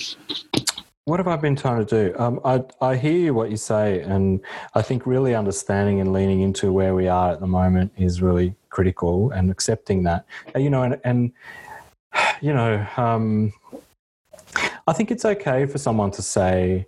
What 1.05 1.21
have 1.21 1.29
I 1.29 1.37
been 1.37 1.55
trying 1.55 1.85
to 1.85 2.09
do? 2.09 2.19
Um, 2.19 2.41
I 2.43 2.63
I 2.81 2.97
hear 2.97 3.33
what 3.33 3.49
you 3.49 3.55
say, 3.55 4.01
and 4.01 4.41
I 4.75 4.81
think 4.81 5.05
really 5.05 5.33
understanding 5.33 6.01
and 6.01 6.11
leaning 6.11 6.41
into 6.41 6.73
where 6.73 6.93
we 6.93 7.07
are 7.07 7.31
at 7.31 7.39
the 7.39 7.47
moment 7.47 7.93
is 7.97 8.21
really 8.21 8.53
critical, 8.69 9.31
and 9.31 9.49
accepting 9.49 10.03
that. 10.03 10.25
You 10.55 10.69
know, 10.69 10.83
and 10.83 10.99
and 11.05 11.31
you 12.41 12.53
know, 12.53 12.85
um, 12.97 13.53
I 14.87 14.93
think 14.93 15.11
it's 15.11 15.25
okay 15.25 15.65
for 15.65 15.77
someone 15.77 16.11
to 16.11 16.21
say, 16.21 16.87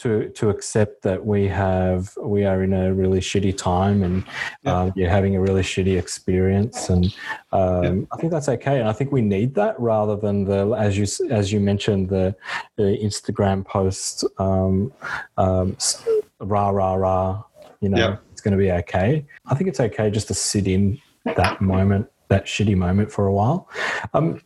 to 0.00 0.30
to 0.30 0.48
accept 0.48 1.02
that 1.02 1.24
we 1.24 1.46
have 1.46 2.16
we 2.22 2.44
are 2.44 2.62
in 2.62 2.72
a 2.72 2.92
really 2.92 3.20
shitty 3.20 3.54
time 3.56 4.02
and 4.02 4.24
yeah. 4.62 4.80
um, 4.80 4.92
you're 4.96 5.10
having 5.10 5.36
a 5.36 5.40
really 5.40 5.60
shitty 5.60 5.98
experience 5.98 6.88
and 6.88 7.14
um, 7.52 7.84
yeah. 7.84 8.06
I 8.10 8.16
think 8.16 8.32
that's 8.32 8.48
okay 8.48 8.80
and 8.80 8.88
I 8.88 8.94
think 8.94 9.12
we 9.12 9.20
need 9.20 9.54
that 9.56 9.78
rather 9.78 10.16
than 10.16 10.44
the 10.44 10.72
as 10.72 10.96
you 10.96 11.06
as 11.30 11.52
you 11.52 11.60
mentioned 11.60 12.08
the, 12.08 12.34
the 12.76 12.96
Instagram 13.02 13.62
post 13.62 14.24
um, 14.38 14.90
um 15.36 15.76
rah 16.40 16.70
rah 16.70 16.94
rah 16.94 17.42
you 17.82 17.90
know 17.90 17.98
yeah. 17.98 18.16
it's 18.32 18.40
going 18.40 18.52
to 18.52 18.58
be 18.58 18.72
okay 18.72 19.26
I 19.48 19.54
think 19.54 19.68
it's 19.68 19.80
okay 19.80 20.10
just 20.10 20.28
to 20.28 20.34
sit 20.34 20.66
in 20.66 20.98
that 21.24 21.60
moment 21.60 22.10
that 22.28 22.46
shitty 22.46 22.74
moment 22.74 23.12
for 23.12 23.26
a 23.26 23.32
while 23.34 23.68
um, 24.14 24.40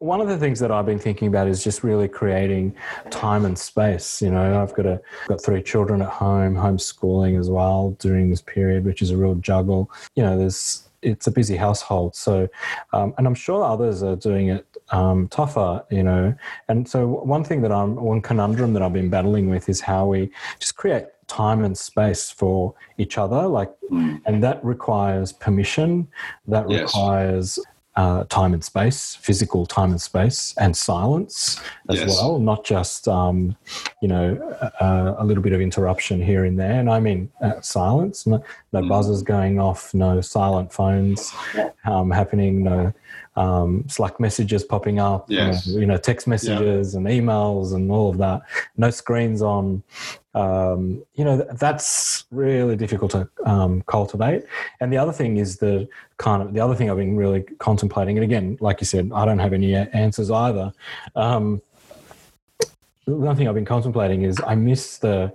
one 0.00 0.20
of 0.20 0.28
the 0.28 0.38
things 0.38 0.60
that 0.60 0.70
I've 0.70 0.86
been 0.86 0.98
thinking 0.98 1.28
about 1.28 1.48
is 1.48 1.62
just 1.62 1.82
really 1.82 2.08
creating 2.08 2.74
time 3.10 3.44
and 3.44 3.58
space. 3.58 4.22
You 4.22 4.30
know, 4.30 4.62
I've 4.62 4.74
got 4.74 4.86
a 4.86 5.00
got 5.26 5.42
three 5.42 5.62
children 5.62 6.02
at 6.02 6.08
home, 6.08 6.54
homeschooling 6.54 7.38
as 7.38 7.50
well 7.50 7.96
during 7.98 8.30
this 8.30 8.42
period, 8.42 8.84
which 8.84 9.02
is 9.02 9.10
a 9.10 9.16
real 9.16 9.34
juggle. 9.36 9.90
You 10.14 10.22
know, 10.22 10.38
there's 10.38 10.88
it's 11.02 11.26
a 11.26 11.30
busy 11.30 11.56
household. 11.56 12.14
So, 12.14 12.48
um, 12.92 13.14
and 13.18 13.26
I'm 13.26 13.34
sure 13.34 13.64
others 13.64 14.02
are 14.02 14.16
doing 14.16 14.48
it 14.48 14.66
um, 14.90 15.26
tougher. 15.28 15.84
You 15.90 16.04
know, 16.04 16.34
and 16.68 16.88
so 16.88 17.08
one 17.08 17.42
thing 17.42 17.62
that 17.62 17.72
I'm 17.72 17.96
one 17.96 18.20
conundrum 18.20 18.74
that 18.74 18.82
I've 18.82 18.92
been 18.92 19.10
battling 19.10 19.50
with 19.50 19.68
is 19.68 19.80
how 19.80 20.06
we 20.06 20.30
just 20.60 20.76
create 20.76 21.06
time 21.26 21.64
and 21.64 21.76
space 21.76 22.30
for 22.30 22.74
each 22.96 23.18
other 23.18 23.46
like 23.46 23.70
mm. 23.92 24.18
and 24.24 24.42
that 24.42 24.64
requires 24.64 25.30
permission 25.30 26.08
that 26.46 26.68
yes. 26.70 26.84
requires 26.84 27.58
uh, 27.98 28.22
time 28.28 28.54
and 28.54 28.62
space, 28.62 29.16
physical 29.16 29.66
time 29.66 29.90
and 29.90 30.00
space, 30.00 30.54
and 30.58 30.76
silence 30.76 31.60
as 31.90 31.98
yes. 31.98 32.08
well, 32.08 32.38
not 32.38 32.64
just 32.64 33.08
um, 33.08 33.56
you 34.00 34.06
know 34.06 34.38
uh, 34.80 35.16
a 35.18 35.24
little 35.24 35.42
bit 35.42 35.52
of 35.52 35.60
interruption 35.60 36.22
here 36.22 36.44
and 36.44 36.56
there. 36.56 36.78
And 36.78 36.88
I 36.88 37.00
mean 37.00 37.28
uh, 37.42 37.60
silence, 37.60 38.24
no, 38.24 38.40
no 38.72 38.82
mm. 38.82 38.88
buzzers 38.88 39.22
going 39.22 39.58
off, 39.58 39.92
no 39.94 40.20
silent 40.20 40.72
phones 40.72 41.32
um, 41.86 42.12
happening, 42.12 42.62
no 42.62 42.92
um, 43.38 43.84
Slack 43.88 44.18
messages 44.18 44.64
popping 44.64 44.98
up, 44.98 45.26
yes. 45.30 45.66
you, 45.66 45.74
know, 45.74 45.80
you 45.80 45.86
know, 45.86 45.96
text 45.96 46.26
messages 46.26 46.92
yeah. 46.92 46.98
and 46.98 47.06
emails 47.06 47.72
and 47.72 47.90
all 47.90 48.10
of 48.10 48.18
that. 48.18 48.42
No 48.76 48.90
screens 48.90 49.42
on. 49.42 49.84
Um, 50.34 51.04
you 51.14 51.24
know, 51.24 51.46
that's 51.54 52.24
really 52.32 52.76
difficult 52.76 53.12
to 53.12 53.28
um, 53.46 53.82
cultivate. 53.82 54.44
And 54.80 54.92
the 54.92 54.98
other 54.98 55.12
thing 55.12 55.36
is 55.36 55.58
the 55.58 55.88
kind 56.16 56.42
of 56.42 56.52
the 56.52 56.60
other 56.60 56.74
thing 56.74 56.90
I've 56.90 56.96
been 56.96 57.16
really 57.16 57.42
contemplating. 57.58 58.18
And 58.18 58.24
again, 58.24 58.58
like 58.60 58.80
you 58.80 58.86
said, 58.86 59.10
I 59.14 59.24
don't 59.24 59.38
have 59.38 59.52
any 59.52 59.74
answers 59.74 60.30
either. 60.30 60.72
Um, 61.14 61.62
the 63.06 63.14
one 63.14 63.36
thing 63.36 63.48
I've 63.48 63.54
been 63.54 63.64
contemplating 63.64 64.22
is 64.22 64.40
I 64.46 64.56
miss 64.56 64.98
the 64.98 65.32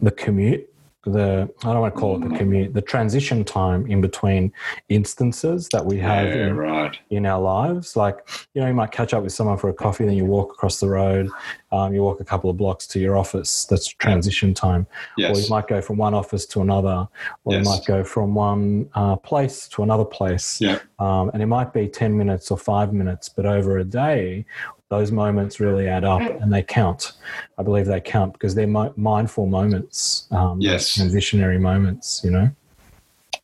the 0.00 0.10
commute 0.10 0.70
the 1.10 1.48
I 1.62 1.72
don't 1.72 1.80
want 1.80 1.94
to 1.94 2.00
call 2.00 2.16
it 2.16 2.20
the 2.20 2.34
mm. 2.34 2.38
commute, 2.38 2.74
the 2.74 2.82
transition 2.82 3.44
time 3.44 3.86
in 3.86 4.00
between 4.00 4.52
instances 4.88 5.68
that 5.72 5.84
we 5.84 5.98
have 5.98 6.26
yeah, 6.26 6.46
in, 6.46 6.56
right. 6.56 6.98
in, 7.10 7.26
our 7.26 7.40
lives. 7.40 7.96
Like, 7.96 8.28
you 8.54 8.60
know, 8.60 8.68
you 8.68 8.74
might 8.74 8.92
catch 8.92 9.14
up 9.14 9.22
with 9.22 9.32
someone 9.32 9.56
for 9.56 9.68
a 9.68 9.74
coffee, 9.74 10.04
then 10.04 10.14
you 10.14 10.24
walk 10.24 10.52
across 10.52 10.80
the 10.80 10.88
road, 10.88 11.30
um, 11.72 11.94
you 11.94 12.02
walk 12.02 12.20
a 12.20 12.24
couple 12.24 12.50
of 12.50 12.56
blocks 12.56 12.86
to 12.88 12.98
your 12.98 13.16
office. 13.16 13.64
That's 13.66 13.86
transition 13.86 14.54
time. 14.54 14.86
Yes. 15.16 15.36
Or 15.36 15.40
you 15.40 15.48
might 15.48 15.68
go 15.68 15.80
from 15.80 15.96
one 15.96 16.14
office 16.14 16.46
to 16.46 16.60
another, 16.60 17.08
or 17.44 17.52
yes. 17.52 17.64
you 17.64 17.70
might 17.70 17.84
go 17.86 18.04
from 18.04 18.34
one 18.34 18.88
uh, 18.94 19.16
place 19.16 19.68
to 19.68 19.82
another 19.82 20.04
place. 20.04 20.60
Yeah. 20.60 20.78
Um, 20.98 21.30
and 21.32 21.42
it 21.42 21.46
might 21.46 21.72
be 21.72 21.88
10 21.88 22.16
minutes 22.16 22.50
or 22.50 22.58
five 22.58 22.92
minutes, 22.92 23.28
but 23.28 23.46
over 23.46 23.78
a 23.78 23.84
day 23.84 24.44
those 24.88 25.10
moments 25.10 25.58
really 25.58 25.88
add 25.88 26.04
up 26.04 26.20
and 26.20 26.52
they 26.52 26.62
count. 26.62 27.12
I 27.58 27.62
believe 27.62 27.86
they 27.86 28.00
count 28.00 28.32
because 28.32 28.54
they're 28.54 28.66
mindful 28.66 29.46
moments, 29.46 30.28
um, 30.30 30.60
yes, 30.60 30.96
transitionary 30.96 31.60
moments. 31.60 32.20
You 32.24 32.30
know. 32.30 32.50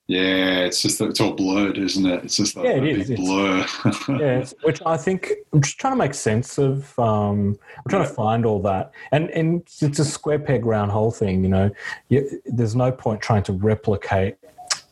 Yeah, 0.09 0.59
it's 0.59 0.83
just 0.83 0.99
that 0.99 1.09
it's 1.09 1.21
all 1.21 1.33
blurred, 1.33 1.79
isn't 1.79 2.05
it? 2.05 2.25
It's 2.25 2.37
just 2.37 2.57
like 2.57 2.67
yeah, 2.67 2.73
it 2.73 2.85
is. 2.85 3.11
blur. 3.11 3.65
yeah, 4.09 4.45
which 4.63 4.81
I 4.85 4.97
think 4.97 5.33
I'm 5.53 5.63
just 5.63 5.79
trying 5.79 5.95
to 5.95 5.97
make 5.97 6.13
sense 6.15 6.59
of. 6.59 6.99
Um, 6.99 7.59
I'm 7.79 7.89
trying 7.89 8.03
yeah. 8.03 8.09
to 8.09 8.15
find 8.15 8.45
all 8.45 8.61
that, 8.63 8.93
and 9.13 9.31
and 9.31 9.63
it's 9.81 9.99
a 9.99 10.05
square 10.05 10.39
peg 10.39 10.67
round 10.67 10.91
hole 10.91 11.13
thing. 11.13 11.43
You 11.43 11.51
know, 11.51 11.71
you, 12.09 12.43
there's 12.47 12.75
no 12.75 12.93
point 12.93 13.23
trying 13.23 13.45
to 13.45 13.53
replicate 13.53 14.37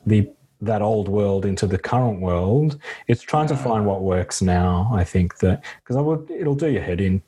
the 0.07 0.31
that 0.61 0.83
old 0.83 1.09
world 1.09 1.47
into 1.47 1.67
the 1.67 1.79
current 1.79 2.21
world. 2.21 2.79
It's 3.09 3.23
trying 3.23 3.49
to 3.49 3.57
find 3.57 3.87
what 3.87 4.03
works 4.03 4.43
now. 4.43 4.91
I 4.93 5.05
think 5.05 5.39
that 5.39 5.65
because 5.83 5.97
I 5.97 6.01
would, 6.01 6.31
it'll 6.31 6.55
do 6.55 6.71
your 6.71 6.83
head 6.83 7.01
in. 7.01 7.23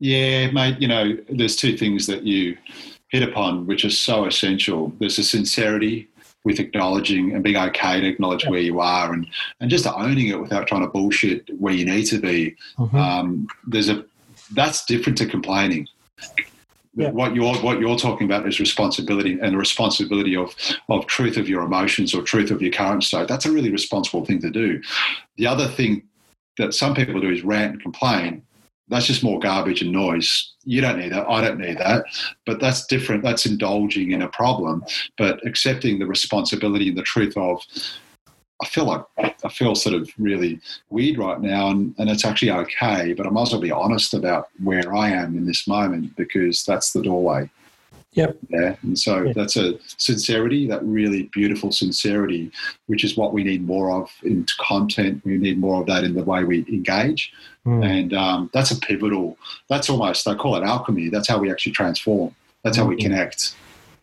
Yeah, 0.00 0.50
mate. 0.50 0.80
You 0.80 0.88
know, 0.88 1.16
there's 1.28 1.56
two 1.56 1.76
things 1.76 2.06
that 2.06 2.22
you 2.22 2.56
hit 3.08 3.22
upon, 3.22 3.66
which 3.66 3.84
are 3.84 3.90
so 3.90 4.26
essential. 4.26 4.92
There's 4.98 5.18
a 5.18 5.24
sincerity 5.24 6.08
with 6.44 6.60
acknowledging 6.60 7.34
and 7.34 7.42
being 7.42 7.56
okay 7.56 8.00
to 8.00 8.06
acknowledge 8.06 8.44
yeah. 8.44 8.50
where 8.50 8.60
you 8.60 8.80
are, 8.80 9.12
and 9.12 9.26
and 9.60 9.70
just 9.70 9.86
owning 9.86 10.28
it 10.28 10.40
without 10.40 10.66
trying 10.66 10.82
to 10.82 10.88
bullshit 10.88 11.48
where 11.58 11.74
you 11.74 11.84
need 11.84 12.04
to 12.04 12.18
be. 12.18 12.56
Mm-hmm. 12.78 12.96
Um, 12.96 13.48
there's 13.66 13.88
a 13.88 14.04
that's 14.52 14.84
different 14.84 15.18
to 15.18 15.26
complaining 15.26 15.86
yeah. 16.98 17.10
what 17.10 17.34
you're 17.34 17.54
what 17.58 17.80
you're 17.80 17.96
talking 17.96 18.26
about 18.26 18.46
is 18.46 18.58
responsibility 18.58 19.38
and 19.40 19.52
the 19.52 19.56
responsibility 19.58 20.36
of 20.36 20.54
of 20.88 21.06
truth 21.06 21.36
of 21.36 21.48
your 21.48 21.62
emotions 21.62 22.14
or 22.14 22.22
truth 22.22 22.50
of 22.50 22.60
your 22.60 22.72
current 22.72 23.04
state. 23.04 23.28
That's 23.28 23.46
a 23.46 23.52
really 23.52 23.70
responsible 23.70 24.24
thing 24.24 24.40
to 24.40 24.50
do. 24.50 24.82
The 25.36 25.46
other 25.46 25.68
thing 25.68 26.02
that 26.58 26.74
some 26.74 26.94
people 26.94 27.20
do 27.20 27.30
is 27.30 27.44
rant 27.44 27.74
and 27.74 27.82
complain. 27.82 28.42
That's 28.88 29.06
just 29.06 29.22
more 29.22 29.38
garbage 29.38 29.82
and 29.82 29.92
noise. 29.92 30.54
You 30.64 30.80
don't 30.80 30.98
need 30.98 31.12
that. 31.12 31.28
I 31.28 31.42
don't 31.42 31.58
need 31.58 31.78
that. 31.78 32.06
But 32.46 32.58
that's 32.58 32.86
different. 32.86 33.22
That's 33.22 33.44
indulging 33.44 34.12
in 34.12 34.22
a 34.22 34.28
problem. 34.28 34.82
But 35.18 35.46
accepting 35.46 35.98
the 35.98 36.06
responsibility 36.06 36.88
and 36.88 36.96
the 36.96 37.02
truth 37.02 37.36
of 37.36 37.62
I 38.60 38.66
feel 38.66 38.84
like 38.86 39.04
I 39.18 39.48
feel 39.48 39.74
sort 39.74 39.94
of 39.94 40.10
really 40.18 40.60
weird 40.90 41.18
right 41.18 41.40
now, 41.40 41.68
and, 41.70 41.94
and 41.98 42.10
it's 42.10 42.24
actually 42.24 42.50
okay. 42.50 43.12
But 43.12 43.26
I 43.26 43.30
might 43.30 43.42
as 43.42 43.52
well 43.52 43.60
be 43.60 43.70
honest 43.70 44.14
about 44.14 44.48
where 44.62 44.94
I 44.94 45.10
am 45.10 45.36
in 45.36 45.46
this 45.46 45.68
moment 45.68 46.16
because 46.16 46.64
that's 46.64 46.92
the 46.92 47.02
doorway. 47.02 47.48
Yep. 48.12 48.36
Yeah. 48.48 48.74
And 48.82 48.98
so 48.98 49.22
yep. 49.22 49.36
that's 49.36 49.56
a 49.56 49.78
sincerity, 49.96 50.66
that 50.66 50.82
really 50.82 51.30
beautiful 51.32 51.70
sincerity, 51.70 52.50
which 52.86 53.04
is 53.04 53.16
what 53.16 53.32
we 53.32 53.44
need 53.44 53.64
more 53.64 53.92
of 53.92 54.10
in 54.22 54.44
content. 54.58 55.22
We 55.24 55.36
need 55.36 55.60
more 55.60 55.80
of 55.80 55.86
that 55.86 56.04
in 56.04 56.14
the 56.14 56.24
way 56.24 56.42
we 56.42 56.64
engage. 56.68 57.32
Mm. 57.64 57.84
And 57.84 58.14
um, 58.14 58.50
that's 58.52 58.70
a 58.70 58.80
pivotal, 58.80 59.36
that's 59.68 59.88
almost, 59.88 60.24
they 60.24 60.34
call 60.34 60.56
it 60.56 60.64
alchemy. 60.64 61.10
That's 61.10 61.28
how 61.28 61.38
we 61.38 61.50
actually 61.50 61.72
transform. 61.72 62.34
That's 62.64 62.76
how 62.76 62.86
we 62.86 62.96
hmm. 62.96 63.02
connect. 63.02 63.54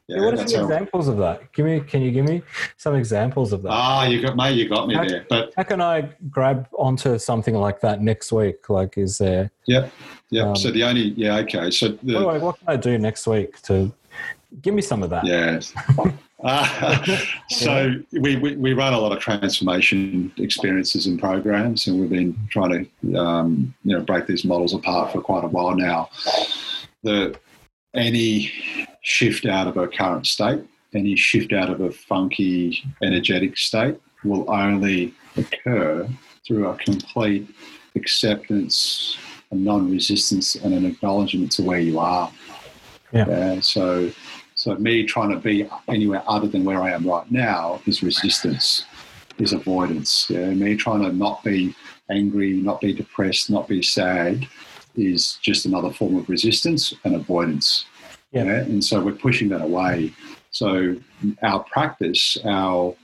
Yeah, 0.08 0.24
what 0.24 0.36
are 0.36 0.48
some 0.48 0.64
examples 0.66 1.08
of 1.08 1.18
that? 1.18 1.52
Give 1.52 1.66
me, 1.66 1.80
can 1.80 2.04
you 2.04 2.12
give 2.12 2.26
me 2.26 2.44
some 2.78 2.94
examples 2.94 3.54
of 3.54 3.64
that? 3.64 3.72
Ah, 3.72 4.06
you 4.06 4.22
got 4.22 4.38
me, 4.38 4.52
you 4.52 4.70
got 4.70 4.88
me 4.88 4.94
how, 4.94 5.08
there. 5.08 5.26
But 5.28 5.54
how 5.58 5.64
can 5.64 5.82
I 5.82 6.10
grab 6.30 6.68
onto 6.78 7.18
something 7.18 7.56
like 7.56 7.82
that 7.82 8.02
next 8.02 8.32
week? 8.32 8.70
Like, 8.70 9.00
is 9.00 9.18
there? 9.18 9.50
Yep, 9.66 9.92
yep. 10.30 10.46
Um, 10.46 10.56
so 10.56 10.70
the 10.70 10.84
only, 10.84 11.14
yeah, 11.18 11.38
okay. 11.38 11.72
So 11.72 11.90
the, 12.04 12.24
what, 12.24 12.40
what, 12.40 12.60
can 12.60 12.68
I 12.68 12.76
do 12.76 13.00
next 13.00 13.26
week 13.26 13.60
to 13.64 13.92
give 14.62 14.76
me 14.76 14.84
some 14.84 15.02
of 15.02 15.10
that? 15.10 15.26
Yes. 15.26 15.74
uh, 16.44 17.18
so 17.50 17.96
we, 18.12 18.36
we, 18.36 18.56
we 18.58 18.74
run 18.74 18.94
a 18.94 19.00
lot 19.00 19.12
of 19.12 19.18
transformation 19.18 20.32
experiences 20.38 21.08
and 21.08 21.20
programs, 21.20 21.88
and 21.88 22.00
we've 22.00 22.12
been 22.12 22.38
trying 22.52 22.92
to 23.02 23.18
um, 23.18 23.74
you 23.84 23.98
know 23.98 24.04
break 24.04 24.28
these 24.28 24.46
models 24.46 24.76
apart 24.76 25.12
for 25.12 25.20
quite 25.20 25.44
a 25.44 25.48
while 25.48 25.76
now. 25.76 26.10
The 27.02 27.36
any 27.96 28.52
shift 29.06 29.46
out 29.46 29.68
of 29.68 29.78
a 29.78 29.88
current 29.88 30.26
state, 30.26 30.64
any 30.96 31.16
shift 31.16 31.54
out 31.54 31.70
of 31.70 31.80
a 31.80 31.92
funky 31.92 32.84
energetic 33.04 33.56
state 33.56 33.96
will 34.24 34.50
only 34.50 35.14
occur 35.38 36.10
through 36.46 36.68
a 36.68 36.76
complete 36.78 37.48
acceptance 37.96 39.18
a 39.52 39.56
non-resistance 39.56 40.56
and 40.56 40.74
an 40.74 40.86
acknowledgement 40.86 41.52
to 41.52 41.62
where 41.62 41.80
you 41.80 42.00
are. 42.00 42.32
Yeah. 43.12 43.28
yeah. 43.28 43.60
So, 43.60 44.12
so 44.56 44.76
me 44.76 45.06
trying 45.06 45.30
to 45.30 45.38
be 45.38 45.70
anywhere 45.88 46.24
other 46.28 46.48
than 46.48 46.66
where 46.66 46.82
I 46.82 46.92
am 46.92 47.08
right 47.08 47.30
now 47.32 47.82
is 47.86 48.02
resistance, 48.02 48.86
is 49.38 49.54
avoidance. 49.54 50.28
Yeah. 50.32 50.50
Me 50.50 50.76
trying 50.76 51.04
to 51.04 51.14
not 51.14 51.44
be 51.44 51.76
angry, 52.10 52.54
not 52.54 52.82
be 52.82 52.92
depressed, 52.92 53.52
not 53.52 53.68
be 53.68 53.84
sad 53.84 54.48
is 54.96 55.38
just 55.42 55.68
another 55.68 55.92
form 55.92 56.16
of 56.16 56.28
resistance 56.28 56.94
and 57.04 57.16
avoidance. 57.16 57.86
Yeah. 58.36 58.44
yeah? 58.44 58.60
And 58.60 58.84
so 58.84 59.01
we're 59.01 59.13
pushing 59.13 59.50
that 59.50 59.62
away. 59.62 60.13
So 60.51 60.96
our 61.42 61.63
practice, 61.63 62.38
our 62.46 62.96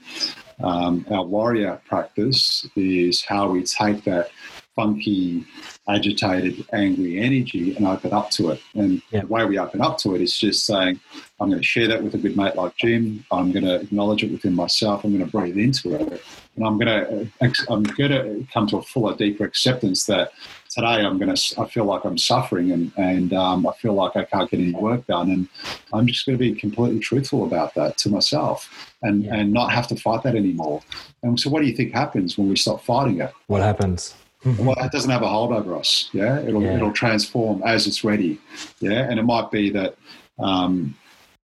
um, 0.62 1.04
our 1.10 1.24
warrior 1.24 1.80
practice 1.86 2.66
is 2.76 3.24
how 3.24 3.48
we 3.50 3.64
take 3.64 4.04
that 4.04 4.30
funky, 4.76 5.44
agitated, 5.88 6.64
angry 6.72 7.18
energy 7.18 7.76
and 7.76 7.86
open 7.86 8.12
up 8.12 8.30
to 8.30 8.50
it. 8.50 8.60
And 8.74 9.02
yeah. 9.10 9.20
the 9.20 9.26
way 9.26 9.44
we 9.44 9.58
open 9.58 9.80
up 9.80 9.98
to 9.98 10.14
it 10.14 10.22
is 10.22 10.38
just 10.38 10.64
saying, 10.64 11.00
I'm 11.40 11.48
going 11.48 11.60
to 11.60 11.66
share 11.66 11.88
that 11.88 12.02
with 12.02 12.14
a 12.14 12.18
good 12.18 12.36
mate 12.36 12.54
like 12.54 12.76
Jim. 12.76 13.24
I'm 13.32 13.52
going 13.52 13.64
to 13.64 13.80
acknowledge 13.80 14.22
it 14.22 14.30
within 14.30 14.54
myself. 14.54 15.04
I'm 15.04 15.12
going 15.12 15.24
to 15.24 15.30
breathe 15.30 15.58
into 15.58 15.94
it, 15.96 16.22
and 16.56 16.66
I'm 16.66 16.78
going 16.78 16.86
to 16.86 17.64
I'm 17.70 17.82
going 17.82 18.10
to 18.10 18.46
come 18.52 18.66
to 18.68 18.78
a 18.78 18.82
fuller, 18.82 19.16
deeper 19.16 19.44
acceptance 19.44 20.04
that 20.06 20.32
today 20.68 20.86
I'm 20.86 21.18
going 21.18 21.34
to 21.34 21.60
I 21.60 21.66
feel 21.66 21.84
like 21.84 22.04
I'm 22.04 22.18
suffering 22.18 22.72
and 22.72 22.92
and 22.96 23.32
um, 23.32 23.66
I 23.66 23.72
feel 23.72 23.94
like 23.94 24.16
I 24.16 24.24
can't 24.24 24.50
get 24.50 24.60
any 24.60 24.72
work 24.72 25.06
done, 25.06 25.30
and 25.30 25.48
I'm 25.92 26.06
just 26.06 26.26
going 26.26 26.36
to 26.36 26.42
be 26.44 26.54
completely 26.54 27.00
truthful 27.00 27.44
about 27.44 27.74
that 27.74 27.96
to 27.98 28.08
myself 28.10 28.92
and 29.02 29.24
Yeah. 29.24 29.36
and 29.36 29.52
not 29.52 29.72
have 29.72 29.86
to 29.88 29.96
fight 29.96 30.22
that 30.24 30.36
anymore. 30.36 30.82
And 31.22 31.38
so, 31.38 31.48
what 31.50 31.62
do 31.62 31.68
you 31.68 31.74
think 31.76 31.92
happens 31.92 32.36
when 32.36 32.48
we 32.48 32.56
stop 32.56 32.82
fighting 32.84 33.20
it? 33.20 33.32
What 33.46 33.62
happens? 33.62 34.14
Well, 34.58 34.74
that 34.80 34.90
doesn't 34.90 35.08
have 35.08 35.22
a 35.22 35.28
hold 35.28 35.52
over 35.52 35.76
us. 35.76 36.10
Yeah, 36.12 36.40
it'll 36.40 36.60
Yeah. 36.62 36.74
it'll 36.74 36.90
transform 36.92 37.62
as 37.64 37.86
it's 37.86 38.02
ready. 38.02 38.40
Yeah, 38.80 39.08
and 39.08 39.20
it 39.20 39.22
might 39.22 39.52
be 39.52 39.70
that 39.70 39.94
um, 40.40 40.96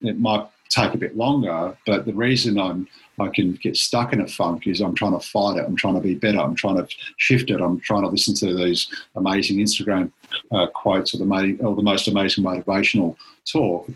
it 0.00 0.18
might 0.18 0.44
take 0.72 0.94
a 0.94 0.98
bit 0.98 1.16
longer, 1.16 1.76
but 1.86 2.06
the 2.06 2.12
reason 2.12 2.58
I'm 2.58 2.88
I 3.20 3.28
can 3.28 3.52
get 3.52 3.76
stuck 3.76 4.12
in 4.12 4.22
a 4.22 4.26
funk 4.26 4.66
is 4.66 4.80
I'm 4.80 4.94
trying 4.94 5.12
to 5.12 5.24
fight 5.24 5.58
it. 5.58 5.64
I'm 5.66 5.76
trying 5.76 5.94
to 5.94 6.00
be 6.00 6.14
better. 6.14 6.40
I'm 6.40 6.54
trying 6.54 6.76
to 6.76 6.88
shift 7.18 7.50
it. 7.50 7.60
I'm 7.60 7.78
trying 7.78 8.02
to 8.02 8.08
listen 8.08 8.34
to 8.36 8.54
these 8.56 8.88
amazing 9.14 9.58
Instagram 9.58 10.10
uh, 10.50 10.66
quotes 10.68 11.14
or 11.14 11.18
the, 11.18 11.58
or 11.60 11.76
the 11.76 11.82
most 11.82 12.08
amazing 12.08 12.42
motivational 12.42 13.16
talk. 13.44 13.88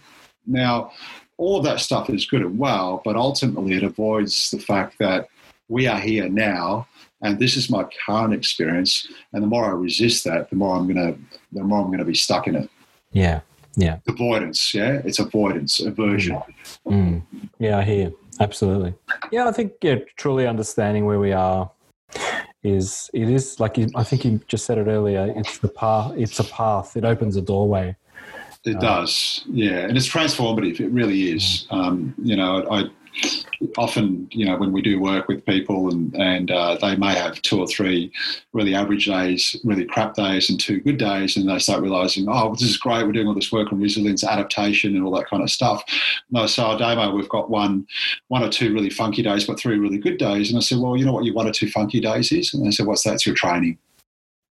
Now, 0.47 0.93
all 1.39 1.57
of 1.57 1.65
that 1.65 1.81
stuff 1.81 2.11
is 2.11 2.27
good 2.27 2.43
and 2.43 2.59
well, 2.59 3.01
but 3.05 3.17
ultimately 3.17 3.75
it 3.75 3.83
avoids 3.83 4.51
the 4.51 4.59
fact 4.59 4.99
that 4.99 5.29
we 5.69 5.87
are 5.87 5.99
here 5.99 6.29
now 6.29 6.87
and 7.23 7.39
this 7.39 7.57
is 7.57 7.71
my 7.71 7.85
current 8.07 8.35
experience 8.35 9.09
and 9.33 9.43
the 9.43 9.47
more 9.47 9.65
i 9.65 9.71
resist 9.71 10.25
that 10.25 10.49
the 10.51 10.57
more 10.57 10.77
i'm 10.77 10.87
to 10.87 11.17
the 11.53 11.63
more 11.63 11.81
i'm 11.81 11.87
going 11.87 11.99
to 11.99 12.05
be 12.05 12.15
stuck 12.15 12.47
in 12.47 12.55
it 12.55 12.71
Yeah. 13.13 13.41
Yeah. 13.77 13.99
avoidance 14.09 14.73
yeah 14.75 15.03
it's 15.05 15.19
avoidance 15.19 15.81
aversion 15.81 16.41
Mm. 16.87 17.23
Yeah, 17.59 17.79
I 17.79 17.83
hear. 17.83 18.13
Absolutely. 18.39 18.95
Yeah, 19.33 19.49
I 19.49 19.53
think 19.53 19.73
yeah, 19.83 19.97
truly 20.17 20.47
understanding 20.47 21.05
where 21.05 21.19
we 21.19 21.33
are 21.33 21.71
is 22.63 23.11
it 23.13 23.29
is 23.29 23.59
like 23.61 23.77
you, 23.79 23.89
I 23.95 24.05
think 24.05 24.25
you 24.25 24.41
just 24.49 24.67
said 24.67 24.79
it 24.79 24.87
earlier. 24.87 25.33
It's 25.37 25.59
the 25.59 25.69
path. 25.69 26.13
It's 26.17 26.39
a 26.39 26.45
path. 26.45 26.97
It 26.97 27.05
opens 27.05 27.37
a 27.37 27.43
doorway. 27.43 27.97
it 28.65 28.81
does 28.81 29.45
yeah 29.49 29.87
and 29.87 29.97
it's 29.97 30.09
transformative 30.09 30.81
it 30.81 30.91
really 30.91 31.31
is 31.35 31.67
um, 31.71 32.13
you 32.23 32.35
know 32.35 32.67
i 32.71 32.85
often 33.79 34.29
you 34.31 34.45
know 34.45 34.57
when 34.57 34.73
we 34.73 34.83
do 34.83 35.01
work 35.01 35.29
with 35.29 35.45
people 35.45 35.89
and 35.91 36.15
and 36.17 36.51
uh, 36.51 36.77
they 36.81 36.97
may 36.97 37.15
have 37.15 37.41
two 37.43 37.59
or 37.59 37.67
three 37.67 38.13
really 38.53 38.75
average 38.75 39.07
days 39.07 39.57
really 39.65 39.85
crap 39.85 40.15
days 40.15 40.51
and 40.51 40.61
two 40.61 40.81
good 40.81 40.99
days 40.99 41.37
and 41.37 41.49
they 41.49 41.59
start 41.59 41.83
realizing 41.83 42.27
oh 42.29 42.53
this 42.53 42.63
is 42.63 42.77
great. 42.77 43.05
We're 43.05 43.13
doing 43.13 43.27
all 43.27 43.35
this 43.35 43.53
work 43.53 43.73
on 43.73 43.81
resilience 43.81 44.25
adaptation 44.25 44.95
and 44.95 45.05
all 45.05 45.15
that 45.17 45.29
kind 45.29 45.43
of 45.43 45.51
stuff. 45.51 45.83
No 46.31 46.47
so 46.47 46.65
our 46.65 46.79
demo 46.79 47.15
we've 47.15 47.29
got 47.29 47.51
one 47.51 47.87
one 48.29 48.43
or 48.43 48.49
two 48.49 48.73
really 48.73 48.91
funky 48.91 49.23
days 49.23 49.47
but 49.47 49.59
three 49.59 49.79
really 49.79 49.99
good 49.99 50.19
days. 50.19 50.51
And 50.51 50.59
i 50.59 50.61
said 50.61 50.79
well 50.79 50.97
you 50.97 51.05
know 51.05 51.13
what 51.13 51.25
your 51.25 51.35
one 51.35 51.49
or 51.49 51.53
two 51.53 51.71
funky 51.71 52.01
days 52.01 52.33
is? 52.33 52.53
And 52.53 52.65
they 52.65 52.71
said 52.71 52.87
what's 52.87 53.05
that? 53.05 53.15
It's 53.15 53.27
your 53.27 53.35
training 53.35 53.79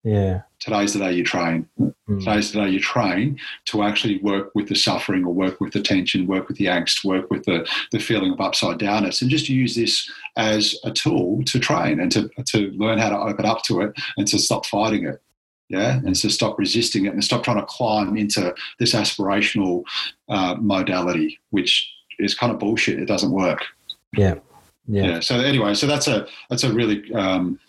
Yeah. 0.05 0.41
today's 0.59 0.93
the 0.93 0.99
day 0.99 1.13
you 1.13 1.23
train 1.23 1.67
Mm. 2.09 2.19
Today's 2.19 2.51
the 2.51 2.61
day 2.61 2.69
you 2.69 2.79
train 2.79 3.39
to 3.65 3.81
actually 3.81 4.19
work 4.19 4.51
with 4.53 4.67
the 4.69 4.75
suffering 4.75 5.25
or 5.25 5.33
work 5.33 5.59
with 5.59 5.73
the 5.73 5.81
tension, 5.81 6.27
work 6.27 6.47
with 6.47 6.57
the 6.57 6.65
angst, 6.65 7.03
work 7.03 7.31
with 7.31 7.45
the, 7.45 7.67
the 7.91 7.99
feeling 7.99 8.31
of 8.31 8.41
upside 8.41 8.77
downness, 8.77 9.21
and 9.21 9.31
just 9.31 9.49
use 9.49 9.75
this 9.75 10.09
as 10.37 10.75
a 10.83 10.91
tool 10.91 11.43
to 11.45 11.59
train 11.59 11.99
and 11.99 12.11
to, 12.11 12.29
to 12.45 12.69
learn 12.71 12.99
how 12.99 13.09
to 13.09 13.17
open 13.17 13.45
up 13.45 13.63
to 13.63 13.81
it 13.81 13.93
and 14.17 14.27
to 14.27 14.37
stop 14.37 14.65
fighting 14.65 15.05
it. 15.05 15.21
Yeah, 15.67 15.95
and 16.05 16.15
to 16.17 16.29
stop 16.29 16.59
resisting 16.59 17.07
it 17.07 17.13
and 17.13 17.23
stop 17.23 17.43
trying 17.43 17.57
to 17.57 17.65
climb 17.65 18.15
into 18.17 18.53
this 18.77 18.93
aspirational 18.93 19.83
uh, 20.29 20.53
modality, 20.59 21.39
which 21.49 21.91
is 22.19 22.35
kind 22.35 22.53
of 22.53 22.59
bullshit. 22.59 22.99
It 22.99 23.07
doesn't 23.07 23.31
work. 23.31 23.65
Yeah. 24.15 24.35
Yeah. 24.87 25.05
Yeah. 25.07 25.19
So 25.21 25.39
anyway, 25.39 25.73
so 25.73 25.87
that's 25.87 26.07
a 26.07 26.27
that's 26.51 26.63
a 26.63 26.71
really 26.71 27.11
um, 27.15 27.59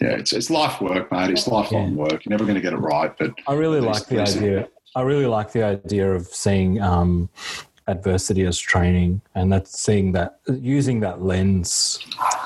yeah, 0.00 0.12
it's 0.12 0.32
it's 0.32 0.50
life 0.50 0.80
work, 0.80 1.12
mate. 1.12 1.30
It's 1.30 1.46
lifelong 1.46 1.94
work. 1.94 2.24
You're 2.24 2.30
never 2.30 2.44
going 2.44 2.54
to 2.54 2.60
get 2.60 2.72
it 2.72 2.78
right, 2.78 3.16
but 3.18 3.32
I 3.46 3.54
really 3.54 3.80
like 3.80 4.06
the 4.06 4.20
idea. 4.20 4.68
I 4.96 5.02
really 5.02 5.26
like 5.26 5.52
the 5.52 5.62
idea 5.62 6.12
of 6.12 6.26
seeing 6.26 6.80
um, 6.80 7.28
adversity 7.86 8.46
as 8.46 8.58
training, 8.58 9.20
and 9.34 9.52
that's 9.52 9.78
seeing 9.78 10.12
that 10.12 10.40
using 10.48 11.00
that 11.00 11.20
lens 11.20 11.98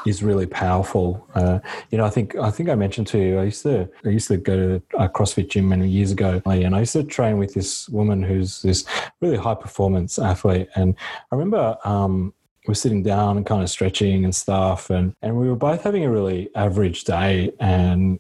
is 0.04 0.22
really 0.22 0.46
powerful. 0.46 1.26
Uh, 1.36 1.60
you 1.90 1.98
know, 1.98 2.04
I 2.04 2.10
think 2.10 2.34
I 2.36 2.50
think 2.50 2.68
I 2.68 2.74
mentioned 2.74 3.06
to 3.08 3.18
you. 3.18 3.38
I 3.38 3.44
used 3.44 3.62
to 3.62 3.88
I 4.04 4.08
used 4.08 4.28
to 4.28 4.36
go 4.36 4.56
to 4.56 4.82
a 4.98 5.08
CrossFit 5.08 5.48
gym 5.48 5.68
many 5.68 5.88
years 5.88 6.10
ago, 6.10 6.42
and 6.46 6.74
I 6.74 6.80
used 6.80 6.94
to 6.94 7.04
train 7.04 7.38
with 7.38 7.54
this 7.54 7.88
woman 7.88 8.22
who's 8.22 8.62
this 8.62 8.84
really 9.20 9.36
high 9.36 9.54
performance 9.54 10.18
athlete. 10.18 10.68
And 10.74 10.96
I 11.30 11.36
remember 11.36 11.78
um, 11.84 12.34
we're 12.66 12.74
sitting 12.74 13.02
down 13.02 13.36
and 13.36 13.44
kind 13.46 13.62
of 13.62 13.70
stretching 13.70 14.24
and 14.24 14.34
stuff, 14.34 14.90
and 14.90 15.14
and 15.22 15.36
we 15.36 15.48
were 15.48 15.56
both 15.56 15.82
having 15.82 16.04
a 16.04 16.10
really 16.10 16.50
average 16.54 17.04
day, 17.04 17.52
and 17.60 18.18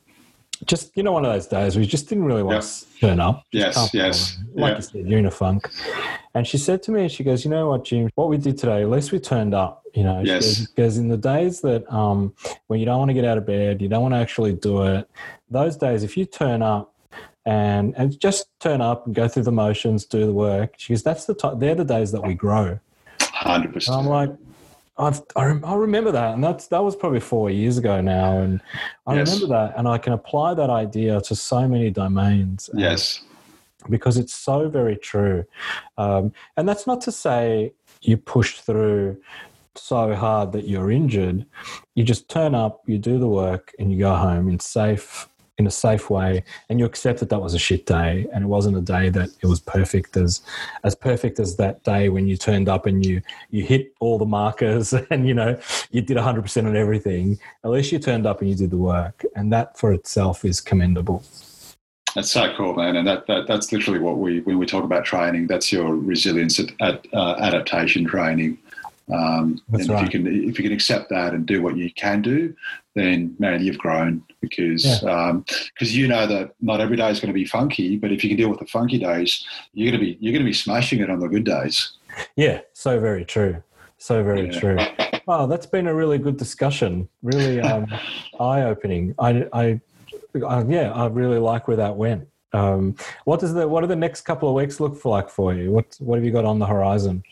just 0.66 0.96
you 0.96 1.02
know 1.02 1.12
one 1.12 1.24
of 1.24 1.32
those 1.32 1.46
days 1.46 1.76
we 1.76 1.86
just 1.86 2.08
didn't 2.08 2.24
really 2.24 2.42
want 2.42 2.62
to 2.62 3.00
turn 3.00 3.20
up. 3.20 3.44
Yes, 3.52 3.76
yes. 3.92 4.38
Like 4.54 4.76
you 4.76 4.82
said, 4.82 5.06
you're 5.08 5.18
in 5.18 5.26
a 5.26 5.30
funk. 5.30 5.68
And 6.36 6.46
she 6.46 6.58
said 6.58 6.82
to 6.84 6.90
me, 6.90 7.08
she 7.08 7.22
goes, 7.22 7.44
you 7.44 7.50
know 7.50 7.68
what, 7.68 7.84
Jim, 7.84 8.10
what 8.16 8.28
we 8.28 8.38
did 8.38 8.58
today, 8.58 8.82
at 8.82 8.90
least 8.90 9.12
we 9.12 9.20
turned 9.20 9.54
up. 9.54 9.84
You 9.94 10.02
know, 10.02 10.24
she 10.24 10.30
Yes. 10.32 10.42
goes, 10.42 10.66
goes, 10.68 10.98
in 10.98 11.08
the 11.08 11.16
days 11.16 11.60
that 11.60 11.90
um, 11.92 12.34
when 12.66 12.80
you 12.80 12.86
don't 12.86 12.98
want 12.98 13.10
to 13.10 13.14
get 13.14 13.24
out 13.24 13.38
of 13.38 13.46
bed, 13.46 13.80
you 13.80 13.88
don't 13.88 14.02
want 14.02 14.14
to 14.14 14.18
actually 14.18 14.52
do 14.52 14.82
it. 14.82 15.08
Those 15.48 15.76
days, 15.76 16.02
if 16.02 16.16
you 16.16 16.24
turn 16.24 16.60
up 16.62 16.92
and 17.46 17.94
and 17.96 18.18
just 18.18 18.46
turn 18.58 18.80
up 18.80 19.06
and 19.06 19.14
go 19.14 19.28
through 19.28 19.44
the 19.44 19.52
motions, 19.52 20.06
do 20.06 20.26
the 20.26 20.32
work, 20.32 20.74
she 20.76 20.92
goes, 20.92 21.02
that's 21.02 21.24
the 21.26 21.34
time. 21.34 21.58
They're 21.60 21.74
the 21.76 21.84
days 21.84 22.10
that 22.12 22.22
we 22.22 22.34
grow. 22.34 22.80
Hundred 23.34 23.74
And 23.86 23.94
I'm 23.96 24.06
like, 24.06 24.30
I've, 24.96 25.22
I, 25.34 25.46
rem- 25.46 25.64
I 25.64 25.74
remember 25.74 26.12
that, 26.12 26.34
and 26.34 26.44
that's 26.44 26.68
that 26.68 26.82
was 26.82 26.94
probably 26.94 27.20
four 27.20 27.50
years 27.50 27.78
ago 27.78 28.00
now, 28.00 28.38
and 28.38 28.60
I 29.06 29.16
Yes. 29.16 29.28
remember 29.28 29.46
that, 29.48 29.76
and 29.76 29.88
I 29.88 29.98
can 29.98 30.12
apply 30.12 30.54
that 30.54 30.70
idea 30.70 31.20
to 31.22 31.34
so 31.34 31.66
many 31.66 31.90
domains. 31.90 32.70
Yes, 32.74 33.20
because 33.90 34.16
it's 34.16 34.32
so 34.34 34.68
very 34.68 34.96
true, 34.96 35.44
um, 35.98 36.32
and 36.56 36.68
that's 36.68 36.86
not 36.86 37.00
to 37.02 37.12
say 37.12 37.72
you 38.02 38.16
push 38.16 38.60
through 38.60 39.20
so 39.74 40.14
hard 40.14 40.52
that 40.52 40.68
you're 40.68 40.92
injured. 40.92 41.44
You 41.96 42.04
just 42.04 42.28
turn 42.28 42.54
up, 42.54 42.82
you 42.86 42.96
do 42.98 43.18
the 43.18 43.26
work, 43.28 43.72
and 43.80 43.90
you 43.92 43.98
go 43.98 44.14
home. 44.14 44.48
In 44.48 44.60
safe 44.60 45.28
in 45.58 45.66
a 45.66 45.70
safe 45.70 46.10
way 46.10 46.42
and 46.68 46.80
you 46.80 46.84
accept 46.84 47.20
that 47.20 47.28
that 47.28 47.40
was 47.40 47.54
a 47.54 47.58
shit 47.58 47.86
day 47.86 48.26
and 48.32 48.44
it 48.44 48.46
wasn't 48.48 48.76
a 48.76 48.80
day 48.80 49.08
that 49.08 49.28
it 49.40 49.46
was 49.46 49.60
perfect 49.60 50.16
as 50.16 50.42
as 50.82 50.94
perfect 50.94 51.38
as 51.38 51.56
that 51.56 51.82
day 51.84 52.08
when 52.08 52.26
you 52.26 52.36
turned 52.36 52.68
up 52.68 52.86
and 52.86 53.06
you 53.06 53.22
you 53.50 53.62
hit 53.62 53.92
all 54.00 54.18
the 54.18 54.26
markers 54.26 54.92
and 55.10 55.28
you 55.28 55.34
know 55.34 55.58
you 55.90 56.00
did 56.00 56.16
100% 56.16 56.66
on 56.66 56.76
everything 56.76 57.38
at 57.64 57.70
least 57.70 57.92
you 57.92 57.98
turned 57.98 58.26
up 58.26 58.40
and 58.40 58.50
you 58.50 58.56
did 58.56 58.70
the 58.70 58.76
work 58.76 59.24
and 59.36 59.52
that 59.52 59.78
for 59.78 59.92
itself 59.92 60.44
is 60.44 60.60
commendable 60.60 61.22
that's 62.14 62.30
so 62.30 62.54
cool, 62.56 62.74
man. 62.74 62.94
And 62.94 63.06
that, 63.08 63.26
that 63.26 63.48
that's 63.48 63.72
literally 63.72 63.98
what 63.98 64.18
we 64.18 64.40
when 64.42 64.56
we 64.58 64.66
talk 64.66 64.84
about 64.84 65.04
training. 65.04 65.48
That's 65.48 65.72
your 65.72 65.96
resilience 65.96 66.60
at, 66.60 66.70
at 66.80 67.06
uh, 67.12 67.34
adaptation 67.40 68.04
training. 68.04 68.58
Um, 69.12 69.60
That's 69.68 69.84
and 69.84 69.90
right. 69.92 70.06
if 70.08 70.14
you 70.14 70.24
can 70.24 70.48
if 70.48 70.58
you 70.58 70.64
can 70.64 70.72
accept 70.72 71.10
that 71.10 71.34
and 71.34 71.44
do 71.44 71.60
what 71.62 71.76
you 71.76 71.92
can 71.92 72.22
do, 72.22 72.54
then 72.94 73.34
man, 73.38 73.62
you've 73.62 73.78
grown 73.78 74.22
because 74.40 74.82
because 75.00 75.96
you 75.96 76.08
know 76.08 76.26
that 76.26 76.54
not 76.60 76.80
every 76.80 76.96
day 76.96 77.10
is 77.10 77.20
going 77.20 77.28
to 77.28 77.34
be 77.34 77.44
funky. 77.44 77.96
But 77.96 78.12
if 78.12 78.24
you 78.24 78.30
can 78.30 78.36
deal 78.38 78.48
with 78.48 78.60
the 78.60 78.66
funky 78.66 78.98
days, 78.98 79.44
you're 79.74 79.90
going 79.90 80.00
to 80.00 80.04
be 80.06 80.16
you're 80.20 80.32
going 80.32 80.44
to 80.44 80.48
be 80.48 80.54
smashing 80.54 81.00
it 81.00 81.10
on 81.10 81.20
the 81.20 81.28
good 81.28 81.44
days. 81.44 81.92
yeah 82.36 82.60
so 82.72 83.00
very 83.00 83.24
true 83.24 83.60
so 83.98 84.22
very 84.22 84.46
Yeah. 84.46 84.60
true 84.60 84.78
wow 85.26 85.46
that's 85.46 85.66
been 85.66 85.88
a 85.88 85.94
really 85.94 86.16
good 86.18 86.36
discussion 86.36 87.08
really 87.22 87.60
um, 87.60 87.86
eye-opening 88.40 89.14
I, 89.18 89.46
I, 89.52 89.80
I 90.46 90.62
yeah 90.64 90.92
i 90.92 91.06
really 91.08 91.38
like 91.40 91.66
where 91.66 91.76
that 91.76 91.96
went 91.96 92.28
um, 92.52 92.94
what 93.24 93.40
does 93.40 93.52
the 93.52 93.66
what 93.66 93.80
do 93.80 93.88
the 93.88 93.96
next 93.96 94.20
couple 94.20 94.48
of 94.48 94.54
weeks 94.54 94.78
look 94.78 94.96
for 94.96 95.08
like 95.10 95.28
for 95.28 95.54
you 95.54 95.72
what 95.72 95.96
what 95.98 96.16
have 96.18 96.24
you 96.24 96.30
got 96.30 96.44
on 96.44 96.60
the 96.60 96.66
horizon 96.66 97.24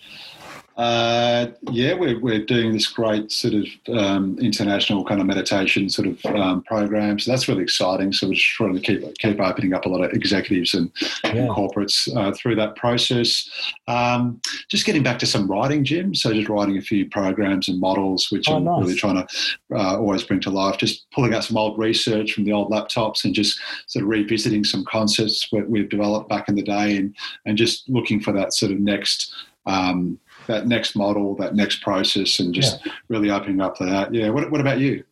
Uh, 0.76 1.48
yeah, 1.70 1.92
we're, 1.92 2.18
we're 2.18 2.44
doing 2.44 2.72
this 2.72 2.86
great 2.86 3.30
sort 3.30 3.52
of 3.52 3.66
um, 3.94 4.38
international 4.38 5.04
kind 5.04 5.20
of 5.20 5.26
meditation 5.26 5.88
sort 5.88 6.08
of 6.08 6.24
um, 6.26 6.62
program. 6.62 7.18
So 7.18 7.30
that's 7.30 7.46
really 7.46 7.62
exciting. 7.62 8.12
So 8.12 8.28
we're 8.28 8.34
just 8.34 8.46
trying 8.46 8.74
to 8.74 8.80
keep 8.80 9.18
keep 9.18 9.40
opening 9.40 9.74
up 9.74 9.84
a 9.84 9.88
lot 9.88 10.02
of 10.02 10.12
executives 10.12 10.72
and, 10.72 10.90
yeah. 11.24 11.30
and 11.32 11.50
corporates 11.50 12.08
uh, 12.16 12.32
through 12.32 12.56
that 12.56 12.76
process. 12.76 13.50
Um, 13.86 14.40
just 14.68 14.86
getting 14.86 15.02
back 15.02 15.18
to 15.18 15.26
some 15.26 15.50
writing, 15.50 15.84
Jim. 15.84 16.14
So 16.14 16.32
just 16.32 16.48
writing 16.48 16.78
a 16.78 16.82
few 16.82 17.08
programs 17.08 17.68
and 17.68 17.78
models, 17.78 18.30
which 18.30 18.48
oh, 18.48 18.56
I'm 18.56 18.64
nice. 18.64 18.80
really 18.80 18.94
trying 18.94 19.26
to 19.26 19.28
uh, 19.74 19.98
always 19.98 20.22
bring 20.22 20.40
to 20.40 20.50
life. 20.50 20.78
Just 20.78 21.10
pulling 21.10 21.34
out 21.34 21.44
some 21.44 21.58
old 21.58 21.78
research 21.78 22.32
from 22.32 22.44
the 22.44 22.52
old 22.52 22.70
laptops 22.70 23.24
and 23.24 23.34
just 23.34 23.60
sort 23.86 24.04
of 24.04 24.08
revisiting 24.08 24.64
some 24.64 24.84
concepts 24.86 25.46
that 25.52 25.68
we've 25.68 25.90
developed 25.90 26.30
back 26.30 26.48
in 26.48 26.54
the 26.54 26.62
day 26.62 26.96
and, 26.96 27.14
and 27.44 27.58
just 27.58 27.88
looking 27.90 28.20
for 28.20 28.32
that 28.32 28.54
sort 28.54 28.72
of 28.72 28.80
next 28.80 29.34
um, 29.66 30.18
that 30.46 30.66
next 30.66 30.96
model, 30.96 31.34
that 31.36 31.54
next 31.54 31.82
process, 31.82 32.40
and 32.40 32.54
just 32.54 32.84
yeah. 32.84 32.92
really 33.08 33.30
opening 33.30 33.60
up 33.60 33.76
to 33.76 33.84
that. 33.86 34.12
Yeah. 34.12 34.30
What, 34.30 34.50
what 34.50 34.60
about 34.60 34.78
you? 34.78 35.04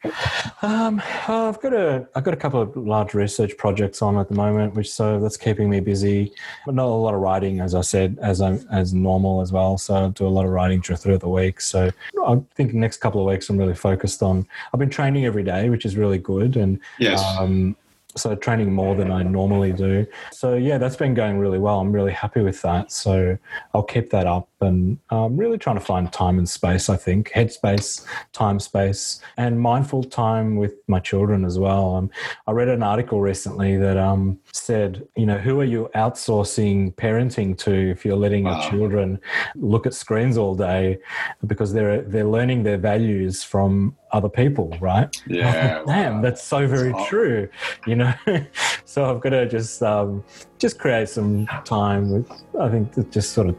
Um, 0.63 1.03
I've 1.29 1.61
got 1.61 1.73
a 1.73 2.07
I've 2.15 2.25
got 2.25 2.35
a 2.35 2.37
couple 2.37 2.61
of 2.61 2.77
large 2.77 3.15
research 3.15 3.57
projects 3.57 4.03
on 4.03 4.17
at 4.19 4.29
the 4.29 4.35
moment, 4.35 4.75
which 4.75 4.91
so 4.91 5.21
that's 5.21 5.37
keeping 5.37 5.71
me 5.71 5.81
busy. 5.81 6.33
But 6.67 6.75
not 6.75 6.87
a 6.87 6.89
lot 6.89 7.15
of 7.15 7.21
writing, 7.21 7.61
as 7.61 7.75
I 7.75 7.81
said, 7.81 8.19
as 8.21 8.41
I'm 8.41 8.65
as 8.71 8.93
normal 8.93 9.41
as 9.41 9.53
well. 9.53 9.79
So 9.79 9.95
I 9.95 10.09
do 10.09 10.27
a 10.27 10.29
lot 10.29 10.45
of 10.45 10.51
writing 10.51 10.83
through 10.83 11.19
the 11.19 11.29
week. 11.29 11.61
So 11.61 11.91
I 12.27 12.43
think 12.55 12.75
next 12.75 12.99
couple 12.99 13.21
of 13.21 13.27
weeks 13.27 13.49
I'm 13.49 13.57
really 13.57 13.75
focused 13.75 14.23
on. 14.23 14.47
I've 14.73 14.81
been 14.81 14.91
training 14.91 15.25
every 15.25 15.43
day, 15.43 15.71
which 15.71 15.85
is 15.85 15.97
really 15.97 16.19
good, 16.19 16.57
and 16.57 16.81
yes. 16.99 17.23
Um, 17.39 17.77
so 18.17 18.35
training 18.35 18.73
more 18.73 18.95
than 18.97 19.11
I 19.11 19.23
normally 19.23 19.73
do. 19.73 20.07
So 20.33 20.55
yeah, 20.55 20.79
that's 20.79 20.97
been 20.97 21.15
going 21.15 21.39
really 21.39 21.59
well. 21.59 21.81
I'm 21.81 21.93
really 21.93 22.13
happy 22.13 22.41
with 22.41 22.61
that. 22.63 22.91
So 22.91 23.39
I'll 23.73 23.85
keep 23.85 24.11
that 24.11 24.27
up 24.27 24.49
and 24.63 24.99
I'm 25.11 25.37
really 25.37 25.59
trying 25.59 25.77
to 25.77 25.85
find 25.85 26.13
time 26.13 26.39
and 26.39 26.49
space, 26.49 26.89
I 26.89 26.97
think, 26.97 27.31
headspace, 27.31 28.05
time 28.33 28.61
space, 28.61 29.21
and 29.37 29.61
mindful 29.61 30.05
time 30.05 30.57
with 30.57 30.75
my 30.87 31.01
children 31.01 31.45
as 31.45 31.59
well. 31.59 31.97
Um, 31.97 32.11
I 32.47 32.53
read 32.53 32.69
an 32.69 32.83
article 32.83 33.21
recently 33.21 33.77
that 33.77 33.97
um, 33.97 34.39
said, 34.53 35.07
you 35.17 35.27
know, 35.27 35.39
who 35.39 35.61
are 35.61 35.65
you 35.65 35.91
outsourcing 35.95 36.95
parenting 36.95 37.57
to 37.59 37.73
if 37.91 38.05
you're 38.05 38.17
letting 38.17 38.45
wow. 38.45 38.61
your 38.61 38.71
children 38.71 39.21
look 39.57 39.87
at 39.87 39.95
screens 39.95 40.37
all 40.37 40.55
day 40.55 40.99
because 41.47 41.73
they're 41.73 42.03
they're 42.03 42.25
learning 42.25 42.63
their 42.63 42.79
values 42.79 43.43
from 43.43 43.97
other 44.13 44.29
people, 44.29 44.77
right? 44.81 45.21
Yeah. 45.31 45.83
Damn, 45.87 46.17
wow. 46.17 46.23
that's 46.23 46.43
so 46.43 46.67
very 46.67 46.93
true. 47.07 47.49
You 47.87 47.97
know, 47.97 48.15
so 48.85 49.09
I've 49.09 49.21
got 49.21 49.31
to 49.31 49.49
just 49.49 49.83
um, 49.83 50.25
just 50.59 50.79
create 50.79 51.09
some 51.09 51.47
time. 51.65 52.11
With, 52.11 52.31
I 52.61 52.69
think 52.69 53.11
just 53.11 53.33
sort 53.33 53.49
of 53.49 53.57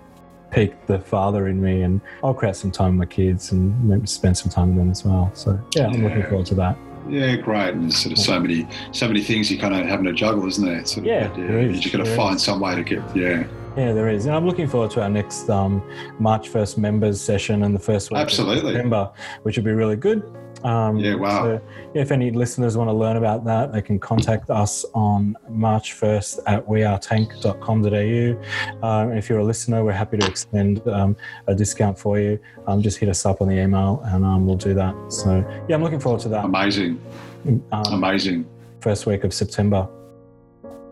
pique 0.52 0.86
the 0.86 1.00
father 1.00 1.48
in 1.48 1.62
me, 1.62 1.82
and 1.82 2.02
I'll 2.24 2.34
create 2.34 2.56
some 2.56 2.72
time 2.72 2.98
with 2.98 3.10
my 3.10 3.14
kids 3.14 3.52
and 3.52 3.82
maybe 3.88 4.06
spend 4.06 4.38
some 4.38 4.52
time 4.52 4.70
with 4.70 4.78
them 4.78 4.92
as 4.92 5.04
well. 5.04 5.32
So 5.34 5.60
yeah, 5.76 5.88
I'm 5.88 6.02
yeah. 6.02 6.08
looking 6.08 6.24
forward 6.24 6.46
to 6.48 6.56
that. 6.56 6.78
Yeah, 7.10 7.36
great. 7.38 7.74
And 7.74 7.84
there's 7.84 7.98
sort 7.98 8.14
of 8.14 8.20
so 8.20 8.40
many, 8.40 8.68
so 8.92 9.08
many 9.08 9.22
things 9.22 9.50
you 9.50 9.58
kind 9.58 9.74
of 9.74 9.86
having 9.88 10.06
to 10.06 10.14
juggle, 10.14 10.48
isn't 10.48 10.64
there? 10.64 10.86
Sort 10.86 11.00
of, 11.00 11.06
yeah, 11.06 11.36
yeah. 11.36 11.62
You 11.62 11.80
just 11.80 11.96
got 11.96 12.06
to 12.06 12.16
find 12.16 12.36
is. 12.36 12.44
some 12.44 12.60
way 12.60 12.76
to 12.76 12.84
get, 12.84 13.04
yeah. 13.16 13.44
Yeah, 13.78 13.94
there 13.94 14.10
is, 14.10 14.26
and 14.26 14.36
I'm 14.36 14.46
looking 14.46 14.68
forward 14.68 14.92
to 14.92 15.02
our 15.02 15.10
next 15.10 15.50
um, 15.50 15.82
March 16.20 16.50
first 16.50 16.78
members 16.78 17.22
session 17.22 17.64
and 17.64 17.74
the 17.74 17.80
first 17.80 18.12
week 18.12 18.20
Absolutely. 18.20 18.72
of 18.72 18.76
September, 18.76 19.10
which 19.44 19.56
would 19.56 19.64
be 19.64 19.72
really 19.72 19.96
good. 19.96 20.24
Um, 20.66 20.98
yeah, 20.98 21.16
wow. 21.16 21.44
So, 21.44 21.62
if 21.94 22.12
any 22.12 22.32
listeners 22.32 22.76
want 22.76 22.90
to 22.90 22.94
learn 22.94 23.16
about 23.16 23.46
that, 23.46 23.72
they 23.72 23.82
can 23.82 23.98
contact 23.98 24.50
us 24.50 24.84
on 24.94 25.38
March 25.50 25.96
1st 25.96 26.42
at 26.48 26.68
wearetank.com.au. 26.68 28.86
Um, 28.86 29.14
if 29.14 29.30
you're 29.30 29.40
a 29.40 29.44
listener, 29.44 29.86
we're 29.86 29.94
happy 29.94 30.18
to 30.18 30.28
extend 30.28 30.86
um, 30.90 31.16
a 31.48 31.56
discount 31.56 31.98
for 31.98 32.20
you. 32.20 32.38
Um, 32.68 32.82
just 32.82 32.98
hit 32.98 33.08
us 33.08 33.26
up 33.26 33.42
on 33.42 33.48
the 33.48 33.56
email 33.56 34.02
and 34.06 34.26
um, 34.26 34.46
we'll 34.46 34.58
do 34.58 34.74
that. 34.74 34.94
So, 35.14 35.46
yeah, 35.70 35.76
I'm 35.76 35.84
looking 35.84 36.02
forward 36.02 36.20
to 36.24 36.30
that. 36.30 36.44
Amazing. 36.44 37.00
Um, 37.48 37.64
Amazing. 37.72 38.46
First 38.82 39.06
week 39.06 39.24
of 39.24 39.34
September. 39.34 39.88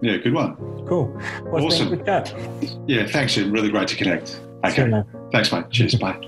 Yeah, 0.01 0.17
good 0.17 0.33
one. 0.33 0.55
Cool. 0.87 1.07
Well, 1.43 1.65
awesome. 1.65 2.01
Yeah, 2.87 3.05
thanks, 3.05 3.37
Really 3.37 3.69
great 3.69 3.87
to 3.89 3.95
connect. 3.95 4.39
Okay. 4.65 5.03
Thanks, 5.31 5.51
mate. 5.51 5.69
Cheers. 5.69 5.95
Bye. 5.95 6.19